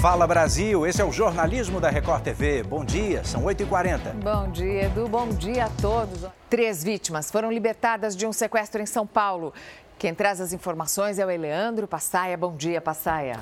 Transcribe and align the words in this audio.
Fala 0.00 0.28
Brasil, 0.28 0.86
esse 0.86 1.02
é 1.02 1.04
o 1.04 1.10
jornalismo 1.10 1.80
da 1.80 1.90
Record 1.90 2.22
TV. 2.22 2.62
Bom 2.62 2.84
dia, 2.84 3.24
são 3.24 3.42
8h40. 3.42 4.12
Bom 4.22 4.48
dia, 4.48 4.84
Edu. 4.84 5.08
Bom 5.08 5.28
dia 5.30 5.64
a 5.64 5.70
todos. 5.70 6.24
Três 6.48 6.84
vítimas 6.84 7.32
foram 7.32 7.50
libertadas 7.50 8.14
de 8.14 8.24
um 8.24 8.32
sequestro 8.32 8.80
em 8.80 8.86
São 8.86 9.04
Paulo. 9.04 9.52
Quem 9.98 10.14
traz 10.14 10.40
as 10.40 10.52
informações 10.52 11.18
é 11.18 11.26
o 11.26 11.30
Eleandro 11.30 11.88
Passaia. 11.88 12.38
Bom 12.38 12.54
dia, 12.54 12.80
Passaia. 12.80 13.40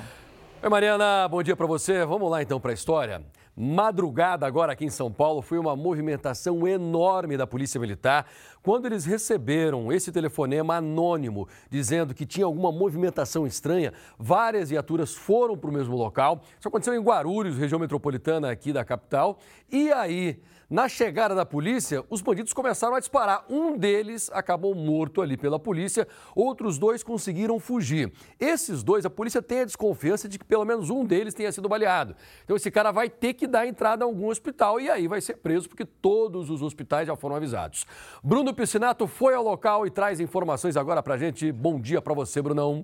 Oi, 0.63 0.67
Mariana, 0.67 1.27
bom 1.27 1.43
dia 1.43 1.55
para 1.55 1.67
você. 1.67 2.03
Vamos 2.03 2.31
lá 2.31 2.41
então 2.41 2.59
para 2.59 2.71
a 2.71 2.73
história. 2.73 3.21
Madrugada 3.55 4.45
agora 4.45 4.73
aqui 4.73 4.85
em 4.85 4.89
São 4.89 5.11
Paulo 5.11 5.43
foi 5.43 5.59
uma 5.59 5.75
movimentação 5.75 6.67
enorme 6.67 7.37
da 7.37 7.45
Polícia 7.45 7.79
Militar 7.79 8.25
quando 8.67 8.85
eles 8.85 9.05
receberam 9.05 9.93
esse 9.93 10.11
telefonema 10.11 10.75
anônimo 10.75 11.47
dizendo 11.69 12.13
que 12.13 12.25
tinha 12.25 12.45
alguma 12.45 12.69
movimentação 12.69 13.47
estranha. 13.47 13.93
Várias 14.19 14.71
viaturas 14.71 15.15
foram 15.15 15.57
para 15.57 15.69
o 15.69 15.73
mesmo 15.73 15.95
local. 15.95 16.41
Isso 16.59 16.67
aconteceu 16.67 16.93
em 16.93 17.01
Guarulhos, 17.01 17.57
região 17.57 17.79
metropolitana 17.79 18.51
aqui 18.51 18.73
da 18.73 18.83
capital. 18.83 19.39
E 19.71 19.89
aí 19.93 20.41
na 20.69 20.89
chegada 20.89 21.33
da 21.33 21.45
polícia, 21.45 22.03
os 22.09 22.21
bandidos 22.21 22.51
começaram 22.51 22.95
a 22.95 22.99
disparar. 22.99 23.45
Um 23.49 23.77
deles 23.77 24.29
acabou 24.33 24.75
morto 24.75 25.21
ali 25.21 25.37
pela 25.37 25.57
polícia, 25.57 26.05
outros 26.35 26.77
dois 26.77 27.03
conseguiram 27.03 27.57
fugir. 27.57 28.11
Esses 28.37 28.83
dois, 28.83 29.05
a 29.05 29.09
polícia 29.09 29.41
tem 29.41 29.61
a 29.61 29.65
desconfiança 29.65 30.27
de 30.27 30.37
que 30.37 30.43
pelo 30.43 30.65
menos 30.65 30.89
um 30.89 31.05
deles 31.05 31.33
tenha 31.33 31.51
sido 31.51 31.69
baleado. 31.69 32.15
Então 32.43 32.55
esse 32.55 32.69
cara 32.69 32.91
vai 32.91 33.09
ter 33.09 33.33
que 33.33 33.47
dar 33.47 33.65
entrada 33.65 34.03
a 34.03 34.07
algum 34.07 34.27
hospital 34.27 34.79
e 34.81 34.89
aí 34.89 35.07
vai 35.07 35.21
ser 35.21 35.37
preso, 35.37 35.69
porque 35.69 35.85
todos 35.85 36.49
os 36.49 36.61
hospitais 36.61 37.07
já 37.07 37.15
foram 37.15 37.37
avisados. 37.37 37.85
Bruno 38.21 38.53
Piscinato 38.53 39.07
foi 39.07 39.35
ao 39.35 39.43
local 39.43 39.87
e 39.87 39.89
traz 39.89 40.19
informações 40.19 40.75
agora 40.75 41.01
pra 41.01 41.17
gente. 41.17 41.49
Bom 41.49 41.79
dia 41.79 42.01
para 42.01 42.13
você, 42.13 42.41
Brunão. 42.41 42.83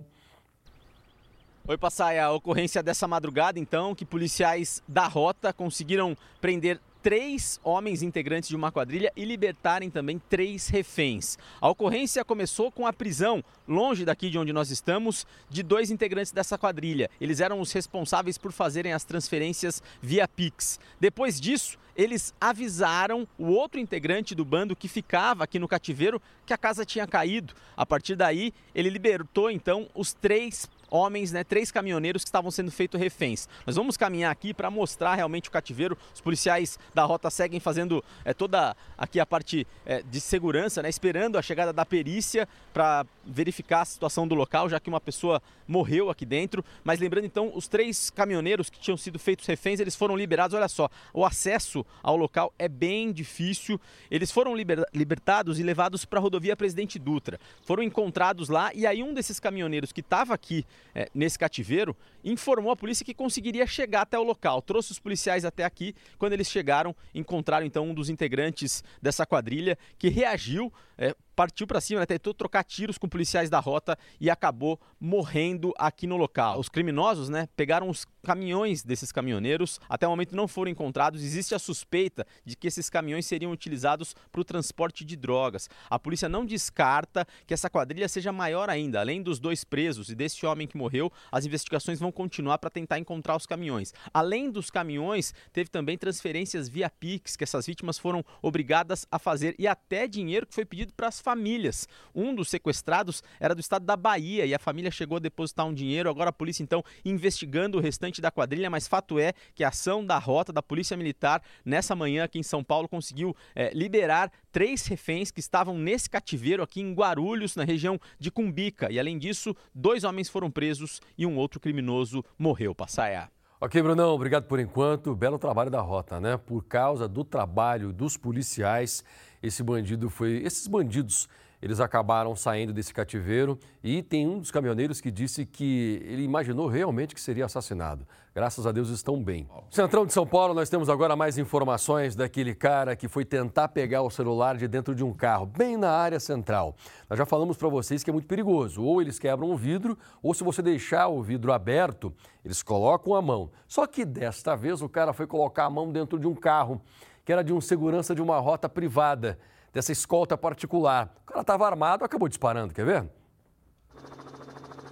Oi, 1.65 1.77
Passaia. 1.77 2.25
A 2.25 2.31
ocorrência 2.31 2.83
dessa 2.83 3.07
madrugada, 3.07 3.57
então, 3.57 3.95
que 3.95 4.05
policiais 4.05 4.81
da 4.87 5.07
rota 5.07 5.53
conseguiram 5.53 6.15
prender 6.41 6.79
três 7.03 7.59
homens 7.65 8.01
integrantes 8.01 8.47
de 8.47 8.55
uma 8.55 8.71
quadrilha 8.71 9.11
e 9.13 9.25
libertarem 9.25 9.89
também 9.89 10.17
três 10.29 10.69
reféns. 10.69 11.37
A 11.59 11.69
ocorrência 11.69 12.23
começou 12.23 12.71
com 12.71 12.87
a 12.87 12.93
prisão, 12.93 13.43
longe 13.67 14.05
daqui 14.05 14.29
de 14.29 14.39
onde 14.39 14.53
nós 14.53 14.71
estamos, 14.71 15.27
de 15.49 15.61
dois 15.61 15.91
integrantes 15.91 16.31
dessa 16.31 16.57
quadrilha. 16.57 17.09
Eles 17.19 17.41
eram 17.41 17.59
os 17.59 17.73
responsáveis 17.73 18.37
por 18.37 18.53
fazerem 18.53 18.93
as 18.93 19.03
transferências 19.03 19.83
via 20.01 20.25
Pix. 20.29 20.79
Depois 20.97 21.41
disso, 21.41 21.77
eles 21.95 22.33
avisaram 22.39 23.27
o 23.37 23.47
outro 23.47 23.79
integrante 23.79 24.33
do 24.33 24.45
bando 24.45 24.75
que 24.75 24.87
ficava 24.87 25.43
aqui 25.43 25.59
no 25.59 25.67
cativeiro 25.67 26.21
que 26.45 26.53
a 26.53 26.57
casa 26.57 26.85
tinha 26.85 27.05
caído. 27.05 27.53
A 27.75 27.85
partir 27.85 28.15
daí, 28.15 28.53
ele 28.73 28.89
libertou 28.89 29.51
então 29.51 29.89
os 29.93 30.13
três 30.13 30.69
homens, 30.93 31.31
né, 31.31 31.43
três 31.43 31.71
caminhoneiros 31.71 32.23
que 32.23 32.27
estavam 32.27 32.51
sendo 32.51 32.69
feitos 32.71 33.01
reféns. 33.01 33.49
Nós 33.65 33.75
vamos 33.75 33.97
caminhar 33.97 34.31
aqui 34.31 34.53
para 34.53 34.69
mostrar 34.69 35.15
realmente 35.15 35.49
o 35.49 35.51
cativeiro. 35.51 35.97
Os 36.13 36.21
policiais 36.21 36.77
da 36.93 37.03
rota 37.03 37.31
seguem 37.31 37.59
fazendo 37.59 38.03
é, 38.23 38.31
toda 38.31 38.77
aqui 38.95 39.19
a 39.19 39.25
parte 39.25 39.65
é, 39.87 40.03
de 40.03 40.21
segurança, 40.21 40.83
né, 40.83 40.89
esperando 40.89 41.37
a 41.37 41.41
chegada 41.41 41.73
da 41.73 41.83
perícia 41.83 42.47
para 42.71 43.05
verificar 43.25 43.81
a 43.81 43.85
situação 43.85 44.27
do 44.27 44.35
local, 44.35 44.69
já 44.69 44.79
que 44.79 44.87
uma 44.87 45.01
pessoa 45.01 45.41
morreu 45.67 46.11
aqui 46.11 46.25
dentro. 46.25 46.63
Mas 46.83 46.99
lembrando 46.99 47.25
então, 47.25 47.51
os 47.55 47.67
três 47.67 48.11
caminhoneiros 48.11 48.69
que 48.69 48.79
tinham 48.79 48.97
sido 48.97 49.17
feitos 49.17 49.47
reféns, 49.47 49.79
eles 49.79 49.95
foram 49.95 50.15
liberados. 50.15 50.55
Olha 50.55 50.67
só, 50.67 50.89
o 51.11 51.25
acesso 51.25 51.83
ao 52.03 52.15
local 52.15 52.53
é 52.59 52.67
bem 52.67 53.11
difícil. 53.11 53.81
Eles 54.11 54.31
foram 54.31 54.55
liber 54.55 54.83
libertados 54.93 55.59
e 55.59 55.63
levados 55.63 56.05
para 56.05 56.19
a 56.19 56.21
rodovia 56.21 56.55
Presidente 56.55 56.99
Dutra. 56.99 57.39
Foram 57.63 57.81
encontrados 57.81 58.49
lá 58.49 58.71
e 58.75 58.85
aí 58.85 59.01
um 59.01 59.13
desses 59.13 59.39
caminhoneiros 59.39 59.91
que 59.91 60.01
estava 60.01 60.33
aqui 60.33 60.65
é, 60.93 61.09
nesse 61.13 61.37
cativeiro, 61.37 61.95
informou 62.23 62.71
a 62.71 62.75
polícia 62.75 63.05
que 63.05 63.13
conseguiria 63.13 63.65
chegar 63.67 64.01
até 64.01 64.17
o 64.17 64.23
local. 64.23 64.61
Trouxe 64.61 64.91
os 64.91 64.99
policiais 64.99 65.45
até 65.45 65.63
aqui. 65.63 65.95
Quando 66.17 66.33
eles 66.33 66.49
chegaram, 66.49 66.95
encontraram 67.13 67.65
então 67.65 67.89
um 67.89 67.93
dos 67.93 68.09
integrantes 68.09 68.83
dessa 69.01 69.25
quadrilha 69.25 69.77
que 69.97 70.09
reagiu, 70.09 70.71
é, 70.97 71.15
partiu 71.35 71.67
para 71.67 71.81
cima, 71.81 71.99
né, 71.99 72.05
tentou 72.05 72.33
trocar 72.33 72.63
tiros 72.63 72.97
com 72.97 73.07
policiais 73.07 73.49
da 73.49 73.59
rota 73.59 73.97
e 74.19 74.29
acabou 74.29 74.79
morrendo 74.99 75.73
aqui 75.77 76.07
no 76.07 76.17
local. 76.17 76.59
Os 76.59 76.69
criminosos, 76.69 77.29
né, 77.29 77.47
pegaram 77.55 77.89
os 77.89 78.05
caminhões 78.23 78.83
desses 78.83 79.11
caminhoneiros, 79.11 79.79
até 79.89 80.07
o 80.07 80.09
momento 80.09 80.35
não 80.35 80.47
foram 80.47 80.71
encontrados. 80.71 81.21
Existe 81.21 81.53
a 81.53 81.59
suspeita 81.59 82.25
de 82.45 82.55
que 82.55 82.67
esses 82.67 82.89
caminhões 82.89 83.25
seriam 83.25 83.51
utilizados 83.51 84.15
para 84.31 84.41
o 84.41 84.43
transporte 84.43 85.03
de 85.03 85.15
drogas. 85.15 85.69
A 85.89 85.99
polícia 85.99 86.29
não 86.29 86.45
descarta 86.45 87.27
que 87.45 87.53
essa 87.53 87.69
quadrilha 87.69 88.07
seja 88.07 88.31
maior 88.31 88.69
ainda. 88.69 88.99
Além 88.99 89.21
dos 89.21 89.39
dois 89.39 89.63
presos 89.63 90.09
e 90.09 90.15
desse 90.15 90.45
homem 90.45 90.67
que 90.67 90.77
morreu, 90.77 91.11
as 91.31 91.45
investigações 91.45 91.99
vão 91.99 92.11
continuar 92.11 92.57
para 92.57 92.69
tentar 92.69 92.99
encontrar 92.99 93.35
os 93.35 93.45
caminhões. 93.45 93.93
Além 94.13 94.49
dos 94.49 94.69
caminhões, 94.69 95.33
teve 95.51 95.69
também 95.69 95.97
transferências 95.97 96.69
via 96.69 96.89
Pix 96.89 97.35
que 97.35 97.43
essas 97.43 97.65
vítimas 97.65 97.97
foram 97.97 98.23
obrigadas 98.41 99.05
a 99.11 99.19
fazer 99.19 99.55
e 99.59 99.67
até 99.67 100.07
dinheiro 100.07 100.47
que 100.47 100.53
foi 100.53 100.65
pedido 100.65 100.93
para 100.93 101.07
as 101.07 101.19
famílias. 101.23 101.87
Um 102.13 102.35
dos 102.35 102.49
sequestrados 102.49 103.23
era 103.39 103.55
do 103.55 103.61
estado 103.61 103.85
da 103.85 103.95
Bahia 103.95 104.45
e 104.45 104.53
a 104.53 104.59
família 104.59 104.91
chegou 104.91 105.17
a 105.17 105.19
depositar 105.19 105.65
um 105.65 105.73
dinheiro. 105.73 106.09
Agora 106.09 106.29
a 106.29 106.33
polícia, 106.33 106.61
então, 106.61 106.83
investigando 107.05 107.77
o 107.77 107.81
restante 107.81 108.21
da 108.21 108.29
quadrilha, 108.29 108.69
mas 108.69 108.87
fato 108.87 109.17
é 109.17 109.33
que 109.55 109.63
a 109.63 109.69
ação 109.69 110.05
da 110.05 110.17
rota 110.19 110.51
da 110.51 110.61
Polícia 110.61 110.97
Militar 110.97 111.41
nessa 111.63 111.95
manhã 111.95 112.25
aqui 112.25 112.37
em 112.37 112.43
São 112.43 112.63
Paulo 112.63 112.87
conseguiu 112.87 113.35
é, 113.55 113.71
liberar 113.73 114.31
três 114.51 114.85
reféns 114.85 115.31
que 115.31 115.39
estavam 115.39 115.77
nesse 115.77 116.09
cativeiro 116.09 116.61
aqui 116.61 116.81
em 116.81 116.93
Guarulhos, 116.93 117.55
na 117.55 117.63
região 117.63 117.99
de 118.19 118.29
Cumbica. 118.29 118.91
E 118.91 118.99
além 118.99 119.17
disso, 119.17 119.55
dois 119.73 120.03
homens 120.03 120.29
foram 120.29 120.51
presos 120.51 120.99
e 121.17 121.25
um 121.25 121.37
outro 121.37 121.59
criminoso 121.59 122.23
morreu. 122.37 122.75
Passaia. 122.75 123.31
Ok, 123.63 123.81
Brunão, 123.81 124.13
obrigado 124.13 124.43
por 124.43 124.59
enquanto. 124.59 125.15
Belo 125.15 125.39
trabalho 125.39 125.71
da 125.71 125.79
rota, 125.79 126.19
né? 126.19 126.35
Por 126.35 126.65
causa 126.65 127.07
do 127.07 127.23
trabalho 127.23 127.93
dos 127.93 128.17
policiais 128.17 129.05
esse 129.43 129.61
bandido 129.61 130.09
foi. 130.09 130.41
Esses 130.43 130.65
bandidos 130.65 131.27
eles 131.63 131.79
acabaram 131.79 132.35
saindo 132.35 132.73
desse 132.73 132.93
cativeiro 132.93 133.57
e 133.81 134.03
tem 134.03 134.27
um 134.27 134.37
dos 134.37 134.51
caminhoneiros 134.51 134.99
que 134.99 135.09
disse 135.09 135.45
que 135.45 136.01
ele 136.03 136.21
imaginou 136.21 136.67
realmente 136.67 137.15
que 137.15 137.21
seria 137.21 137.45
assassinado. 137.45 138.05
Graças 138.35 138.67
a 138.67 138.71
Deus 138.73 138.89
estão 138.89 139.23
bem. 139.23 139.47
Centrão 139.69 140.05
de 140.05 140.11
São 140.11 140.27
Paulo, 140.27 140.53
nós 140.53 140.69
temos 140.69 140.89
agora 140.89 141.15
mais 141.15 141.37
informações 141.37 142.17
daquele 142.17 142.53
cara 142.53 142.97
que 142.97 143.07
foi 143.07 143.23
tentar 143.23 143.69
pegar 143.69 144.01
o 144.01 144.09
celular 144.09 144.57
de 144.57 144.67
dentro 144.67 144.93
de 144.93 145.05
um 145.05 145.13
carro, 145.13 145.45
bem 145.45 145.77
na 145.77 145.89
área 145.89 146.19
central. 146.19 146.75
Nós 147.09 147.17
já 147.17 147.25
falamos 147.25 147.55
para 147.55 147.69
vocês 147.69 148.03
que 148.03 148.09
é 148.09 148.13
muito 148.13 148.27
perigoso. 148.27 148.83
Ou 148.83 149.01
eles 149.01 149.17
quebram 149.17 149.49
o 149.49 149.55
vidro, 149.55 149.97
ou 150.21 150.33
se 150.33 150.43
você 150.43 150.61
deixar 150.61 151.07
o 151.07 151.23
vidro 151.23 151.53
aberto, 151.53 152.13
eles 152.43 152.61
colocam 152.61 153.15
a 153.15 153.21
mão. 153.21 153.49
Só 153.69 153.87
que 153.87 154.03
desta 154.03 154.53
vez 154.53 154.81
o 154.81 154.89
cara 154.89 155.13
foi 155.13 155.27
colocar 155.27 155.63
a 155.63 155.69
mão 155.69 155.89
dentro 155.93 156.19
de 156.19 156.27
um 156.27 156.35
carro 156.35 156.81
que 157.25 157.31
era 157.31 157.43
de 157.43 157.53
um 157.53 157.61
segurança 157.61 158.13
de 158.13 158.21
uma 158.21 158.39
rota 158.39 158.67
privada, 158.67 159.39
dessa 159.71 159.91
escolta 159.91 160.37
particular. 160.37 161.13
O 161.23 161.25
cara 161.25 161.41
estava 161.41 161.65
armado, 161.65 162.05
acabou 162.05 162.27
disparando, 162.27 162.73
quer 162.73 162.85
ver? 162.85 163.09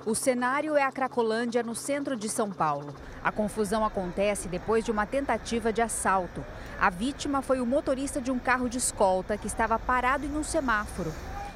O 0.03 0.15
cenário 0.15 0.75
é 0.75 0.81
a 0.81 0.91
Cracolândia, 0.91 1.61
no 1.61 1.75
centro 1.75 2.15
de 2.15 2.27
São 2.27 2.49
Paulo. 2.49 2.95
A 3.23 3.31
confusão 3.31 3.85
acontece 3.85 4.47
depois 4.47 4.83
de 4.83 4.89
uma 4.89 5.05
tentativa 5.05 5.71
de 5.71 5.79
assalto. 5.79 6.43
A 6.79 6.89
vítima 6.89 7.43
foi 7.43 7.61
o 7.61 7.65
motorista 7.67 8.19
de 8.19 8.31
um 8.31 8.39
carro 8.39 8.67
de 8.67 8.79
escolta 8.79 9.37
que 9.37 9.45
estava 9.45 9.77
parado 9.77 10.25
em 10.25 10.35
um 10.35 10.43
semáforo. 10.43 11.13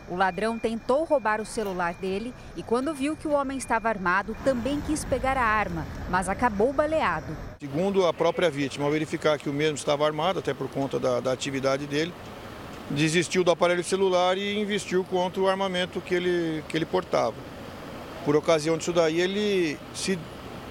O 0.08 0.16
ladrão 0.16 0.60
tentou 0.60 1.04
roubar 1.04 1.42
o 1.42 1.46
celular 1.46 1.96
dele 1.96 2.34
e, 2.56 2.62
quando 2.62 2.94
viu 2.94 3.16
que 3.16 3.28
o 3.28 3.32
homem 3.32 3.58
estava 3.58 3.90
armado, 3.90 4.36
também 4.44 4.80
quis 4.82 5.04
pegar 5.04 5.36
a 5.36 5.44
arma, 5.44 5.86
mas 6.10 6.30
acabou 6.30 6.72
baleado. 6.72 7.36
Segundo 7.60 8.06
a 8.06 8.14
própria 8.14 8.50
vítima, 8.50 8.86
ao 8.86 8.92
verificar 8.92 9.40
que 9.40 9.50
o 9.50 9.54
mesmo 9.54 9.76
estava 9.76 10.06
armado, 10.06 10.40
até 10.40 10.54
por 10.54 10.70
conta 10.70 11.00
da, 11.00 11.20
da 11.20 11.32
atividade 11.32 11.88
dele, 11.88 12.14
desistiu 12.90 13.44
do 13.44 13.50
aparelho 13.50 13.84
celular 13.84 14.38
e 14.38 14.60
investiu 14.60 15.04
contra 15.04 15.42
o 15.42 15.48
armamento 15.48 16.00
que 16.00 16.14
ele, 16.14 16.64
que 16.70 16.78
ele 16.78 16.86
portava. 16.86 17.36
Por 18.24 18.36
ocasião 18.36 18.78
disso 18.78 18.94
daí, 18.94 19.20
ele, 19.20 19.78
se, 19.94 20.20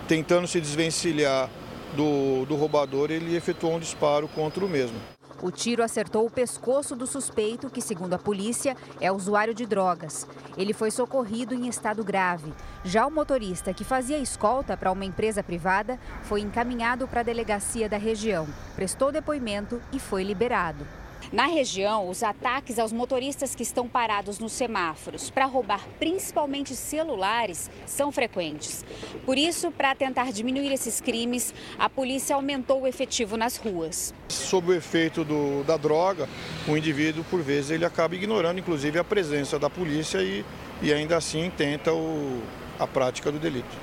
tentando 0.06 0.46
se 0.46 0.60
desvencilhar 0.60 1.50
do, 1.96 2.44
do 2.46 2.54
roubador, 2.54 3.10
ele 3.10 3.36
efetuou 3.36 3.74
um 3.74 3.80
disparo 3.80 4.28
contra 4.28 4.64
o 4.64 4.68
mesmo. 4.68 4.96
O 5.44 5.50
tiro 5.50 5.84
acertou 5.84 6.24
o 6.24 6.30
pescoço 6.30 6.96
do 6.96 7.06
suspeito, 7.06 7.68
que, 7.68 7.82
segundo 7.82 8.14
a 8.14 8.18
polícia, 8.18 8.74
é 8.98 9.12
usuário 9.12 9.52
de 9.52 9.66
drogas. 9.66 10.26
Ele 10.56 10.72
foi 10.72 10.90
socorrido 10.90 11.54
em 11.54 11.68
estado 11.68 12.02
grave. 12.02 12.50
Já 12.82 13.06
o 13.06 13.10
motorista, 13.10 13.74
que 13.74 13.84
fazia 13.84 14.16
escolta 14.16 14.74
para 14.74 14.90
uma 14.90 15.04
empresa 15.04 15.42
privada, 15.42 16.00
foi 16.22 16.40
encaminhado 16.40 17.06
para 17.06 17.20
a 17.20 17.24
delegacia 17.24 17.90
da 17.90 17.98
região, 17.98 18.48
prestou 18.74 19.12
depoimento 19.12 19.82
e 19.92 20.00
foi 20.00 20.24
liberado. 20.24 20.86
Na 21.32 21.46
região, 21.46 22.08
os 22.08 22.22
ataques 22.22 22.78
aos 22.78 22.92
motoristas 22.92 23.54
que 23.54 23.62
estão 23.62 23.88
parados 23.88 24.38
nos 24.38 24.52
semáforos 24.52 25.30
para 25.30 25.46
roubar 25.46 25.80
principalmente 25.98 26.76
celulares 26.76 27.70
são 27.86 28.12
frequentes. 28.12 28.84
Por 29.24 29.38
isso, 29.38 29.70
para 29.70 29.94
tentar 29.94 30.32
diminuir 30.32 30.72
esses 30.72 31.00
crimes, 31.00 31.54
a 31.78 31.88
polícia 31.88 32.36
aumentou 32.36 32.82
o 32.82 32.86
efetivo 32.86 33.36
nas 33.36 33.56
ruas. 33.56 34.14
Sob 34.28 34.70
o 34.70 34.74
efeito 34.74 35.24
do, 35.24 35.64
da 35.64 35.76
droga, 35.76 36.28
o 36.68 36.76
indivíduo, 36.76 37.24
por 37.30 37.40
vezes, 37.40 37.70
ele 37.70 37.84
acaba 37.84 38.14
ignorando, 38.14 38.58
inclusive, 38.58 38.98
a 38.98 39.04
presença 39.04 39.58
da 39.58 39.70
polícia 39.70 40.18
e, 40.22 40.44
e 40.82 40.92
ainda 40.92 41.16
assim 41.16 41.50
tenta 41.56 41.92
o, 41.92 42.42
a 42.78 42.86
prática 42.86 43.32
do 43.32 43.38
delito. 43.38 43.76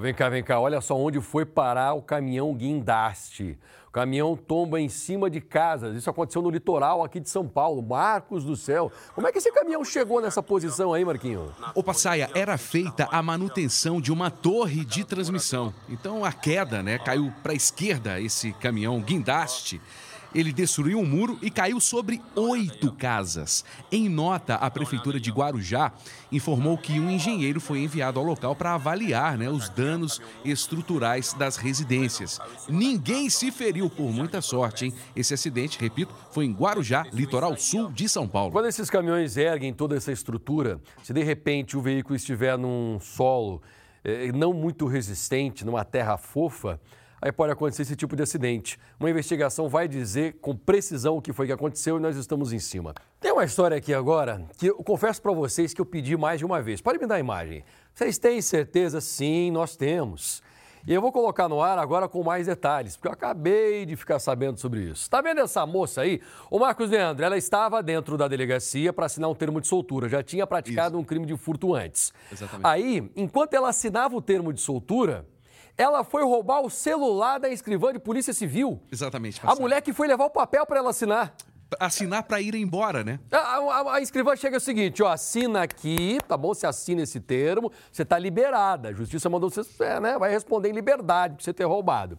vem 0.00 0.14
cá, 0.14 0.28
vem 0.28 0.42
cá, 0.42 0.60
olha 0.60 0.80
só 0.80 0.96
onde 0.96 1.20
foi 1.20 1.44
parar 1.44 1.94
o 1.94 2.02
caminhão 2.02 2.54
guindaste. 2.54 3.58
Caminhão 3.96 4.36
tomba 4.36 4.78
em 4.78 4.90
cima 4.90 5.30
de 5.30 5.40
casas. 5.40 5.96
Isso 5.96 6.10
aconteceu 6.10 6.42
no 6.42 6.50
litoral 6.50 7.02
aqui 7.02 7.18
de 7.18 7.30
São 7.30 7.48
Paulo. 7.48 7.80
Marcos 7.80 8.44
do 8.44 8.54
céu. 8.54 8.92
Como 9.14 9.26
é 9.26 9.32
que 9.32 9.38
esse 9.38 9.50
caminhão 9.50 9.82
chegou 9.82 10.20
nessa 10.20 10.42
posição 10.42 10.92
aí, 10.92 11.02
Marquinho? 11.02 11.50
O 11.74 11.82
Passaia 11.82 12.28
era 12.34 12.58
feita 12.58 13.08
a 13.10 13.22
manutenção 13.22 13.98
de 13.98 14.12
uma 14.12 14.30
torre 14.30 14.84
de 14.84 15.02
transmissão. 15.02 15.72
Então 15.88 16.26
a 16.26 16.30
queda, 16.30 16.82
né, 16.82 16.98
caiu 16.98 17.32
para 17.42 17.52
a 17.52 17.56
esquerda 17.56 18.20
esse 18.20 18.52
caminhão 18.52 19.00
guindaste 19.00 19.80
ele 20.36 20.52
destruiu 20.52 20.98
um 20.98 21.06
muro 21.06 21.38
e 21.40 21.50
caiu 21.50 21.80
sobre 21.80 22.20
oito 22.34 22.92
casas. 22.92 23.64
Em 23.90 24.06
nota, 24.06 24.56
a 24.56 24.70
Prefeitura 24.70 25.18
de 25.18 25.30
Guarujá 25.30 25.92
informou 26.30 26.76
que 26.76 27.00
um 27.00 27.10
engenheiro 27.10 27.58
foi 27.58 27.78
enviado 27.78 28.18
ao 28.18 28.24
local 28.24 28.54
para 28.54 28.74
avaliar 28.74 29.38
né, 29.38 29.48
os 29.48 29.70
danos 29.70 30.20
estruturais 30.44 31.32
das 31.32 31.56
residências. 31.56 32.38
Ninguém 32.68 33.30
se 33.30 33.50
feriu, 33.50 33.88
por 33.88 34.12
muita 34.12 34.42
sorte, 34.42 34.84
hein? 34.84 34.94
Esse 35.16 35.32
acidente, 35.32 35.78
repito, 35.80 36.14
foi 36.30 36.44
em 36.44 36.52
Guarujá, 36.52 37.06
litoral 37.14 37.56
sul 37.56 37.90
de 37.90 38.06
São 38.06 38.28
Paulo. 38.28 38.52
Quando 38.52 38.68
esses 38.68 38.90
caminhões 38.90 39.38
erguem 39.38 39.72
toda 39.72 39.96
essa 39.96 40.12
estrutura, 40.12 40.78
se 41.02 41.14
de 41.14 41.22
repente 41.22 41.78
o 41.78 41.80
veículo 41.80 42.14
estiver 42.14 42.58
num 42.58 42.98
solo 43.00 43.62
eh, 44.04 44.30
não 44.32 44.52
muito 44.52 44.86
resistente, 44.86 45.64
numa 45.64 45.84
terra 45.84 46.18
fofa, 46.18 46.78
aí 47.20 47.32
pode 47.32 47.52
acontecer 47.52 47.82
esse 47.82 47.96
tipo 47.96 48.14
de 48.16 48.22
acidente. 48.22 48.78
Uma 48.98 49.10
investigação 49.10 49.68
vai 49.68 49.88
dizer 49.88 50.34
com 50.40 50.56
precisão 50.56 51.16
o 51.16 51.22
que 51.22 51.32
foi 51.32 51.46
que 51.46 51.52
aconteceu 51.52 51.96
e 51.96 52.00
nós 52.00 52.16
estamos 52.16 52.52
em 52.52 52.58
cima. 52.58 52.94
Tem 53.20 53.32
uma 53.32 53.44
história 53.44 53.76
aqui 53.76 53.92
agora 53.94 54.44
que 54.58 54.68
eu 54.68 54.76
confesso 54.76 55.20
para 55.20 55.32
vocês 55.32 55.72
que 55.72 55.80
eu 55.80 55.86
pedi 55.86 56.16
mais 56.16 56.38
de 56.38 56.44
uma 56.44 56.60
vez. 56.60 56.80
Pode 56.80 56.98
me 56.98 57.06
dar 57.06 57.16
a 57.16 57.20
imagem. 57.20 57.64
Vocês 57.94 58.18
têm 58.18 58.40
certeza? 58.40 59.00
Sim, 59.00 59.50
nós 59.50 59.76
temos. 59.76 60.42
E 60.86 60.94
eu 60.94 61.00
vou 61.00 61.10
colocar 61.10 61.48
no 61.48 61.60
ar 61.60 61.78
agora 61.78 62.08
com 62.08 62.22
mais 62.22 62.46
detalhes, 62.46 62.94
porque 62.94 63.08
eu 63.08 63.12
acabei 63.12 63.84
de 63.84 63.96
ficar 63.96 64.20
sabendo 64.20 64.60
sobre 64.60 64.82
isso. 64.82 65.02
Está 65.02 65.20
vendo 65.20 65.40
essa 65.40 65.66
moça 65.66 66.02
aí? 66.02 66.20
O 66.48 66.60
Marcos 66.60 66.90
Leandro, 66.90 67.24
ela 67.24 67.36
estava 67.36 67.82
dentro 67.82 68.16
da 68.16 68.28
delegacia 68.28 68.92
para 68.92 69.06
assinar 69.06 69.28
um 69.28 69.34
termo 69.34 69.60
de 69.60 69.66
soltura, 69.66 70.08
já 70.08 70.22
tinha 70.22 70.46
praticado 70.46 70.94
isso. 70.94 71.02
um 71.02 71.04
crime 71.04 71.26
de 71.26 71.36
furto 71.36 71.74
antes. 71.74 72.12
Exatamente. 72.30 72.64
Aí, 72.64 73.10
enquanto 73.16 73.54
ela 73.54 73.70
assinava 73.70 74.14
o 74.14 74.22
termo 74.22 74.52
de 74.52 74.60
soltura, 74.60 75.26
ela 75.76 76.02
foi 76.02 76.24
roubar 76.24 76.60
o 76.62 76.70
celular 76.70 77.38
da 77.38 77.48
escrivã 77.48 77.92
de 77.92 77.98
polícia 77.98 78.32
civil. 78.32 78.80
Exatamente. 78.90 79.40
A 79.42 79.54
mulher 79.54 79.82
que 79.82 79.92
foi 79.92 80.08
levar 80.08 80.24
o 80.24 80.30
papel 80.30 80.64
para 80.64 80.78
ela 80.78 80.90
assinar. 80.90 81.34
Assinar 81.80 82.22
para 82.22 82.40
ir 82.40 82.54
embora, 82.54 83.02
né? 83.02 83.18
A, 83.30 83.36
a, 83.38 83.94
a, 83.96 84.00
escrivã 84.00 84.36
chega 84.36 84.56
o 84.56 84.60
seguinte, 84.60 85.02
ó, 85.02 85.08
assina 85.08 85.62
aqui, 85.62 86.18
tá 86.26 86.36
bom? 86.36 86.54
Você 86.54 86.64
assina 86.64 87.02
esse 87.02 87.18
termo, 87.18 87.72
você 87.90 88.04
tá 88.04 88.16
liberada. 88.18 88.90
A 88.90 88.92
justiça 88.92 89.28
mandou 89.28 89.50
você, 89.50 89.66
é, 89.80 89.98
né? 89.98 90.16
Vai 90.16 90.30
responder 90.30 90.70
em 90.70 90.72
liberdade 90.72 91.34
por 91.34 91.42
você 91.42 91.52
ter 91.52 91.64
roubado. 91.64 92.16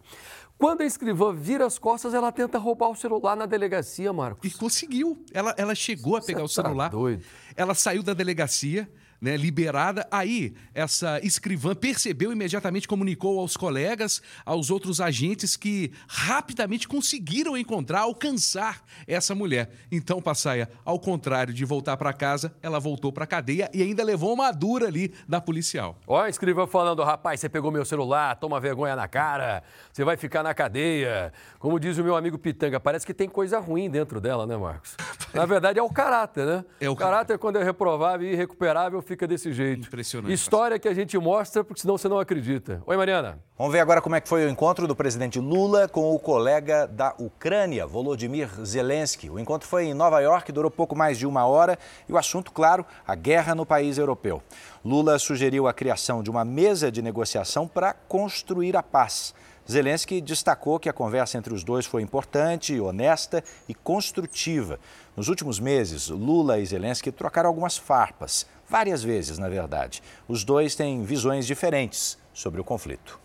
Quando 0.58 0.82
a 0.82 0.84
escrivã 0.84 1.32
vira 1.32 1.64
as 1.64 1.78
costas, 1.78 2.12
ela 2.12 2.30
tenta 2.30 2.58
roubar 2.58 2.88
o 2.88 2.94
celular 2.94 3.36
na 3.36 3.46
delegacia, 3.46 4.12
Marcos. 4.12 4.52
E 4.52 4.54
conseguiu. 4.54 5.24
Ela, 5.32 5.54
ela 5.56 5.74
chegou 5.74 6.16
a 6.16 6.20
pegar 6.20 6.42
você 6.42 6.60
o 6.60 6.62
tá 6.62 6.68
celular. 6.68 6.90
Tá 6.90 6.96
doido. 6.96 7.24
Ela 7.56 7.74
saiu 7.74 8.02
da 8.02 8.12
delegacia 8.12 8.88
né, 9.20 9.36
liberada. 9.36 10.06
Aí, 10.10 10.54
essa 10.74 11.20
escrivã 11.24 11.74
percebeu 11.74 12.32
imediatamente, 12.32 12.88
comunicou 12.88 13.40
aos 13.40 13.56
colegas, 13.56 14.22
aos 14.44 14.70
outros 14.70 15.00
agentes 15.00 15.56
que 15.56 15.92
rapidamente 16.08 16.86
conseguiram 16.86 17.56
encontrar, 17.56 18.00
alcançar 18.00 18.82
essa 19.06 19.34
mulher. 19.34 19.70
Então, 19.90 20.20
Passaia, 20.20 20.68
ao 20.84 20.98
contrário 20.98 21.52
de 21.52 21.64
voltar 21.64 21.96
para 21.96 22.12
casa, 22.12 22.54
ela 22.62 22.78
voltou 22.78 23.12
para 23.12 23.24
a 23.24 23.26
cadeia 23.26 23.70
e 23.72 23.82
ainda 23.82 24.02
levou 24.04 24.32
uma 24.32 24.50
dura 24.52 24.86
ali 24.86 25.12
da 25.28 25.40
policial. 25.40 25.96
Ó, 26.06 26.20
a 26.20 26.28
escrivã 26.28 26.66
falando, 26.66 27.02
rapaz, 27.02 27.40
você 27.40 27.48
pegou 27.48 27.70
meu 27.70 27.84
celular, 27.84 28.36
toma 28.36 28.60
vergonha 28.60 28.94
na 28.94 29.08
cara, 29.08 29.62
você 29.92 30.04
vai 30.04 30.16
ficar 30.16 30.42
na 30.42 30.54
cadeia. 30.54 31.32
Como 31.58 31.78
diz 31.78 31.98
o 31.98 32.04
meu 32.04 32.16
amigo 32.16 32.38
Pitanga, 32.38 32.78
parece 32.78 33.06
que 33.06 33.14
tem 33.14 33.28
coisa 33.28 33.58
ruim 33.58 33.90
dentro 33.90 34.20
dela, 34.20 34.46
né, 34.46 34.56
Marcos? 34.56 34.96
Na 35.34 35.44
verdade, 35.44 35.78
é 35.78 35.82
o 35.82 35.90
caráter, 35.90 36.46
né? 36.46 36.64
É 36.80 36.88
o, 36.88 36.92
o 36.92 36.96
caráter, 36.96 37.38
quando 37.38 37.56
é 37.58 37.62
reprovável 37.62 38.26
e 38.26 38.32
irrecuperável, 38.32 39.02
fica 39.08 39.26
desse 39.26 39.52
jeito. 39.52 39.86
Impressionante. 39.86 40.32
História 40.32 40.78
que 40.78 40.86
a 40.86 40.94
gente 40.94 41.16
mostra, 41.18 41.64
porque 41.64 41.80
senão 41.80 41.96
você 41.96 42.08
não 42.08 42.18
acredita. 42.20 42.82
Oi, 42.86 42.96
Mariana. 42.96 43.38
Vamos 43.56 43.72
ver 43.72 43.80
agora 43.80 44.00
como 44.00 44.14
é 44.14 44.20
que 44.20 44.28
foi 44.28 44.46
o 44.46 44.48
encontro 44.48 44.86
do 44.86 44.94
presidente 44.94 45.40
Lula 45.40 45.88
com 45.88 46.14
o 46.14 46.18
colega 46.18 46.86
da 46.86 47.14
Ucrânia, 47.18 47.86
Volodymyr 47.86 48.48
Zelensky. 48.64 49.30
O 49.30 49.38
encontro 49.38 49.66
foi 49.66 49.86
em 49.86 49.94
Nova 49.94 50.20
York, 50.20 50.52
durou 50.52 50.70
pouco 50.70 50.94
mais 50.94 51.18
de 51.18 51.26
uma 51.26 51.46
hora 51.46 51.78
e 52.08 52.12
o 52.12 52.18
assunto, 52.18 52.52
claro, 52.52 52.84
a 53.06 53.14
guerra 53.14 53.54
no 53.54 53.66
país 53.66 53.98
europeu. 53.98 54.42
Lula 54.84 55.18
sugeriu 55.18 55.66
a 55.66 55.72
criação 55.72 56.22
de 56.22 56.30
uma 56.30 56.44
mesa 56.44 56.92
de 56.92 57.02
negociação 57.02 57.66
para 57.66 57.92
construir 57.92 58.76
a 58.76 58.82
paz. 58.82 59.34
Zelensky 59.70 60.22
destacou 60.22 60.78
que 60.78 60.88
a 60.88 60.94
conversa 60.94 61.36
entre 61.36 61.52
os 61.52 61.62
dois 61.62 61.84
foi 61.84 62.00
importante, 62.00 62.80
honesta 62.80 63.44
e 63.68 63.74
construtiva. 63.74 64.80
Nos 65.14 65.28
últimos 65.28 65.60
meses, 65.60 66.08
Lula 66.08 66.58
e 66.58 66.64
Zelensky 66.64 67.12
trocaram 67.12 67.48
algumas 67.48 67.76
farpas, 67.76 68.46
várias 68.68 69.02
vezes, 69.02 69.38
na 69.38 69.48
verdade. 69.48 70.02
Os 70.26 70.44
dois 70.44 70.74
têm 70.74 71.02
visões 71.02 71.46
diferentes 71.46 72.18
sobre 72.32 72.60
o 72.60 72.64
conflito. 72.64 73.18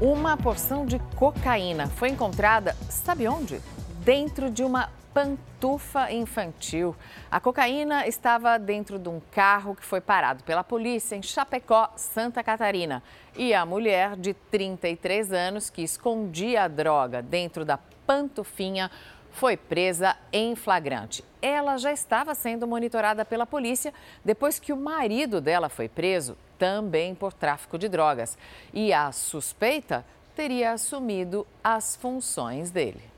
Uma 0.00 0.36
porção 0.36 0.86
de 0.86 0.98
cocaína 1.16 1.88
foi 1.88 2.08
encontrada, 2.10 2.76
sabe 2.88 3.28
onde? 3.28 3.60
Dentro 4.04 4.50
de 4.50 4.62
uma 4.62 4.90
pantufa 5.14 6.10
infantil. 6.10 6.96
A 7.30 7.38
cocaína 7.38 8.06
estava 8.06 8.58
dentro 8.58 8.98
de 8.98 9.08
um 9.08 9.20
carro 9.30 9.76
que 9.76 9.84
foi 9.84 10.00
parado 10.00 10.42
pela 10.42 10.64
polícia 10.64 11.14
em 11.14 11.22
Chapecó, 11.22 11.92
Santa 11.96 12.42
Catarina. 12.42 13.00
E 13.36 13.54
a 13.54 13.64
mulher 13.64 14.16
de 14.16 14.34
33 14.34 15.32
anos 15.32 15.70
que 15.70 15.82
escondia 15.82 16.64
a 16.64 16.68
droga 16.68 17.22
dentro 17.22 17.64
da 17.64 17.78
pantufinha 18.04 18.90
foi 19.34 19.56
presa 19.56 20.16
em 20.32 20.56
flagrante. 20.56 21.22
Ela 21.42 21.76
já 21.76 21.92
estava 21.92 22.34
sendo 22.34 22.66
monitorada 22.66 23.24
pela 23.24 23.44
polícia 23.44 23.92
depois 24.24 24.58
que 24.58 24.72
o 24.72 24.76
marido 24.76 25.40
dela 25.40 25.68
foi 25.68 25.88
preso, 25.88 26.36
também 26.58 27.14
por 27.14 27.32
tráfico 27.32 27.78
de 27.78 27.88
drogas. 27.88 28.38
E 28.72 28.92
a 28.92 29.12
suspeita 29.12 30.04
teria 30.34 30.72
assumido 30.72 31.46
as 31.62 31.96
funções 31.96 32.70
dele 32.70 33.14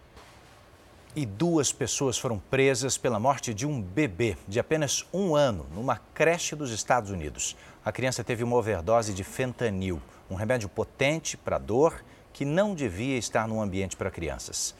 e 1.16 1.24
duas 1.24 1.72
pessoas 1.72 2.18
foram 2.18 2.38
presas 2.38 2.98
pela 2.98 3.18
morte 3.18 3.54
de 3.54 3.66
um 3.66 3.80
bebê 3.80 4.36
de 4.46 4.60
apenas 4.60 5.06
um 5.14 5.34
ano 5.34 5.66
numa 5.74 5.96
creche 6.12 6.54
dos 6.54 6.70
Estados 6.70 7.10
Unidos. 7.10 7.56
A 7.82 7.90
criança 7.90 8.22
teve 8.22 8.44
uma 8.44 8.54
overdose 8.54 9.14
de 9.14 9.24
fentanil, 9.24 9.98
um 10.30 10.34
remédio 10.34 10.68
potente 10.68 11.34
para 11.34 11.56
dor 11.56 12.04
que 12.34 12.44
não 12.44 12.74
devia 12.74 13.16
estar 13.16 13.48
num 13.48 13.62
ambiente 13.62 13.96
para 13.96 14.10
crianças. 14.10 14.74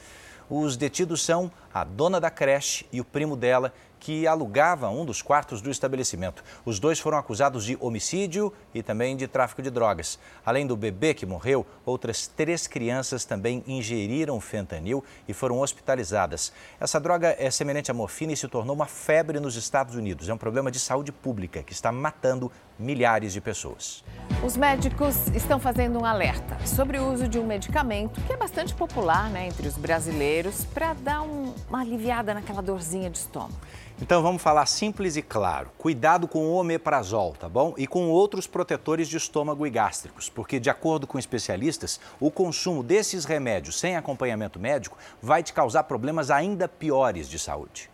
Os 0.48 0.76
detidos 0.76 1.22
são 1.22 1.50
a 1.74 1.82
dona 1.82 2.20
da 2.20 2.30
creche 2.30 2.86
e 2.92 3.00
o 3.00 3.04
primo 3.04 3.36
dela, 3.36 3.72
que 3.98 4.26
alugava 4.26 4.88
um 4.88 5.04
dos 5.04 5.22
quartos 5.22 5.60
do 5.60 5.70
estabelecimento. 5.70 6.42
Os 6.64 6.78
dois 6.78 6.98
foram 6.98 7.18
acusados 7.18 7.64
de 7.64 7.76
homicídio 7.80 8.52
e 8.74 8.82
também 8.82 9.16
de 9.16 9.26
tráfico 9.26 9.62
de 9.62 9.70
drogas. 9.70 10.18
Além 10.44 10.66
do 10.66 10.76
bebê 10.76 11.14
que 11.14 11.26
morreu, 11.26 11.66
outras 11.84 12.26
três 12.26 12.66
crianças 12.66 13.24
também 13.24 13.64
ingeriram 13.66 14.40
fentanil 14.40 15.02
e 15.26 15.32
foram 15.32 15.60
hospitalizadas. 15.60 16.52
Essa 16.80 17.00
droga 17.00 17.34
é 17.38 17.50
semelhante 17.50 17.90
à 17.90 17.94
morfina 17.94 18.32
e 18.32 18.36
se 18.36 18.48
tornou 18.48 18.74
uma 18.74 18.86
febre 18.86 19.40
nos 19.40 19.56
Estados 19.56 19.94
Unidos. 19.94 20.28
É 20.28 20.34
um 20.34 20.38
problema 20.38 20.70
de 20.70 20.78
saúde 20.78 21.12
pública 21.12 21.62
que 21.62 21.72
está 21.72 21.90
matando 21.90 22.50
milhares 22.78 23.32
de 23.32 23.40
pessoas. 23.40 24.04
Os 24.44 24.56
médicos 24.56 25.28
estão 25.28 25.58
fazendo 25.58 25.98
um 25.98 26.04
alerta 26.04 26.58
sobre 26.66 26.98
o 26.98 27.10
uso 27.10 27.26
de 27.26 27.38
um 27.38 27.46
medicamento 27.46 28.20
que 28.20 28.32
é 28.32 28.36
bastante 28.36 28.74
popular 28.74 29.30
né, 29.30 29.48
entre 29.48 29.66
os 29.66 29.76
brasileiros 29.76 30.64
para 30.64 30.92
dar 30.92 31.22
um, 31.22 31.54
uma 31.68 31.80
aliviada 31.80 32.34
naquela 32.34 32.60
dorzinha 32.60 33.08
de 33.08 33.18
estômago. 33.18 33.54
Então 34.00 34.22
vamos 34.22 34.42
falar 34.42 34.66
simples 34.66 35.16
e 35.16 35.22
claro. 35.22 35.70
Cuidado 35.78 36.28
com 36.28 36.46
o 36.46 36.54
omeprazol, 36.54 37.32
tá 37.32 37.48
bom? 37.48 37.74
E 37.78 37.86
com 37.86 38.10
outros 38.10 38.46
protetores 38.46 39.08
de 39.08 39.16
estômago 39.16 39.66
e 39.66 39.70
gástricos, 39.70 40.28
porque 40.28 40.60
de 40.60 40.68
acordo 40.68 41.06
com 41.06 41.18
especialistas, 41.18 41.98
o 42.20 42.30
consumo 42.30 42.82
desses 42.82 43.24
remédios 43.24 43.80
sem 43.80 43.96
acompanhamento 43.96 44.60
médico 44.60 44.98
vai 45.22 45.42
te 45.42 45.54
causar 45.54 45.84
problemas 45.84 46.30
ainda 46.30 46.68
piores 46.68 47.26
de 47.26 47.38
saúde. 47.38 47.90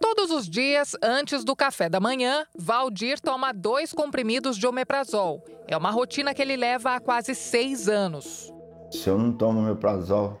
Todos 0.00 0.30
os 0.30 0.48
dias, 0.48 0.96
antes 1.02 1.44
do 1.44 1.54
café 1.54 1.88
da 1.88 2.00
manhã, 2.00 2.46
Valdir 2.56 3.20
toma 3.20 3.52
dois 3.52 3.92
comprimidos 3.92 4.56
de 4.56 4.66
omeprazol. 4.66 5.44
É 5.66 5.76
uma 5.76 5.90
rotina 5.90 6.32
que 6.32 6.40
ele 6.40 6.56
leva 6.56 6.94
há 6.94 7.00
quase 7.00 7.34
seis 7.34 7.88
anos. 7.88 8.50
Se 8.90 9.08
eu 9.08 9.18
não 9.18 9.32
tomo 9.32 9.60
omeprazol, 9.60 10.40